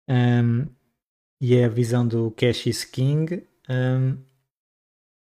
[0.10, 0.66] Um,
[1.40, 3.46] e é a visão do cash is king.
[3.70, 4.18] Um,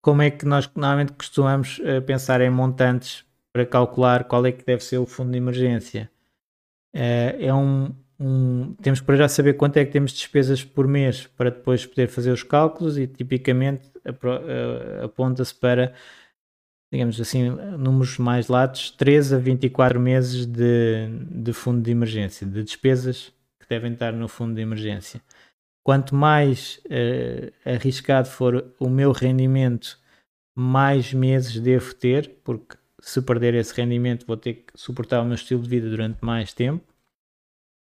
[0.02, 4.64] como é que nós normalmente costumamos uh, pensar em montantes para calcular qual é que
[4.64, 6.10] deve ser o fundo de emergência?
[6.94, 10.86] Uh, é um, um, temos para já saber quanto é que temos de despesas por
[10.86, 13.90] mês para depois poder fazer os cálculos e tipicamente
[15.02, 15.92] aponta-se para,
[16.92, 22.62] digamos assim, números mais latos, 3 a 24 meses de, de fundo de emergência, de
[22.62, 25.20] despesas que devem estar no fundo de emergência.
[25.84, 29.98] Quanto mais uh, arriscado for o meu rendimento,
[30.54, 35.34] mais meses devo ter, porque se perder esse rendimento vou ter que suportar o meu
[35.34, 36.92] estilo de vida durante mais tempo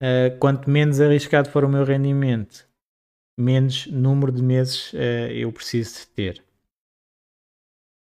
[0.02, 2.68] uh, quanto menos arriscado for o meu rendimento,
[3.40, 6.44] menos número de meses uh, eu preciso de ter.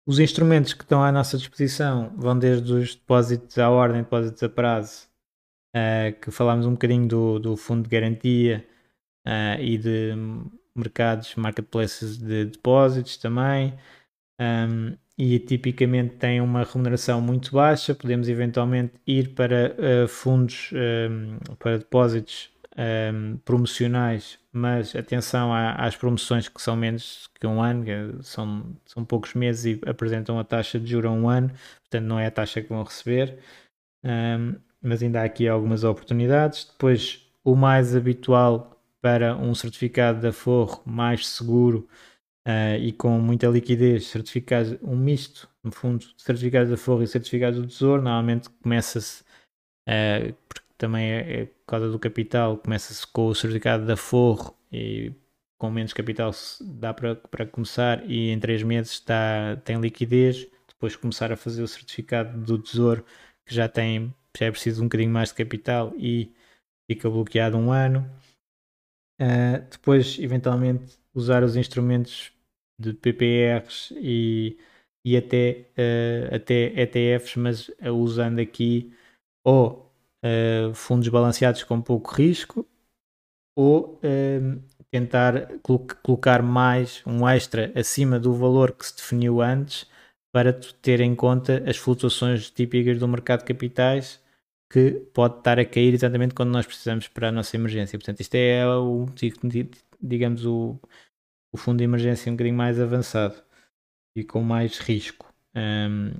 [0.07, 4.49] Os instrumentos que estão à nossa disposição vão desde os depósitos à ordem, depósitos a
[4.49, 5.07] prazo,
[5.75, 8.67] uh, que falámos um bocadinho do, do fundo de garantia
[9.59, 10.13] e de
[10.77, 13.73] mercados, marketplaces de depósitos também.
[14.39, 17.95] Um, e tipicamente têm uma remuneração muito baixa.
[17.95, 26.49] Podemos eventualmente ir para uh, fundos, um, para depósitos um, promocionais, mas atenção às promoções
[26.49, 30.79] que são menos que um ano, que são, são poucos meses e apresentam a taxa
[30.79, 31.51] de juros a um ano,
[31.81, 33.39] portanto não é a taxa que vão receber.
[34.03, 36.67] Um, mas ainda há aqui algumas oportunidades.
[36.67, 41.89] Depois, o mais habitual para um certificado de aforro mais seguro
[42.47, 47.61] uh, e com muita liquidez, certificados, um misto, no fundo, certificados de aforro e certificados
[47.61, 49.23] do tesouro, normalmente começa-se,
[49.89, 54.57] uh, porque também é, é, por causa do capital, começa-se com o certificado de aforro
[54.73, 55.13] e
[55.59, 60.97] com menos capital dá para, para começar e em 3 meses está, tem liquidez, depois
[60.97, 63.05] começar a fazer o certificado do tesouro
[63.47, 66.33] que já tem, já é preciso um bocadinho mais de capital e
[66.91, 68.11] fica bloqueado um ano.
[69.21, 72.34] Uh, depois, eventualmente, usar os instrumentos
[72.79, 74.59] de PPRs e,
[75.05, 78.93] e até, uh, até ETFs, mas uh, usando aqui
[79.45, 79.93] ou
[80.25, 82.67] uh, fundos balanceados com pouco risco
[83.57, 84.01] ou
[84.91, 89.89] tentar colo colocar mais um extra acima do valor que se definiu antes
[90.33, 94.21] para ter em conta as flutuações típicas do mercado de capitais
[94.69, 97.97] que pode estar a cair exatamente quando nós precisamos para a nossa emergência.
[97.97, 99.07] Portanto, isto é o,
[100.03, 100.77] digamos, o,
[101.55, 103.41] o fundo de emergência um bocadinho mais avançado
[104.17, 105.33] e com mais risco.
[105.55, 106.15] Um,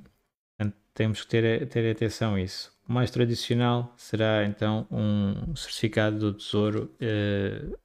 [0.57, 2.73] portanto, temos que ter, ter atenção a isso.
[2.87, 7.77] O mais tradicional será então um certificado do Tesouro uh,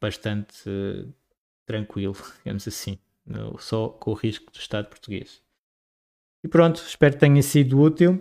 [0.00, 1.14] bastante uh,
[1.64, 5.40] tranquilo, digamos assim, no, só com o risco do Estado português.
[6.44, 8.14] E pronto, espero que tenha sido útil.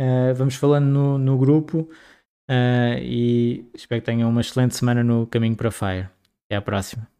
[0.00, 1.88] Uh, vamos falando no, no grupo
[3.00, 6.08] e espero que tenham uma excelente semana no caminho para Fire.
[6.46, 7.17] Até à próxima.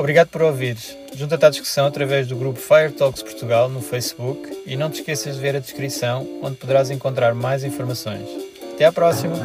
[0.00, 0.96] Obrigado por ouvires.
[1.14, 5.34] Junta-te à discussão através do grupo Fire Talks Portugal no Facebook e não te esqueças
[5.34, 8.26] de ver a descrição, onde poderás encontrar mais informações.
[8.72, 9.36] Até à próxima!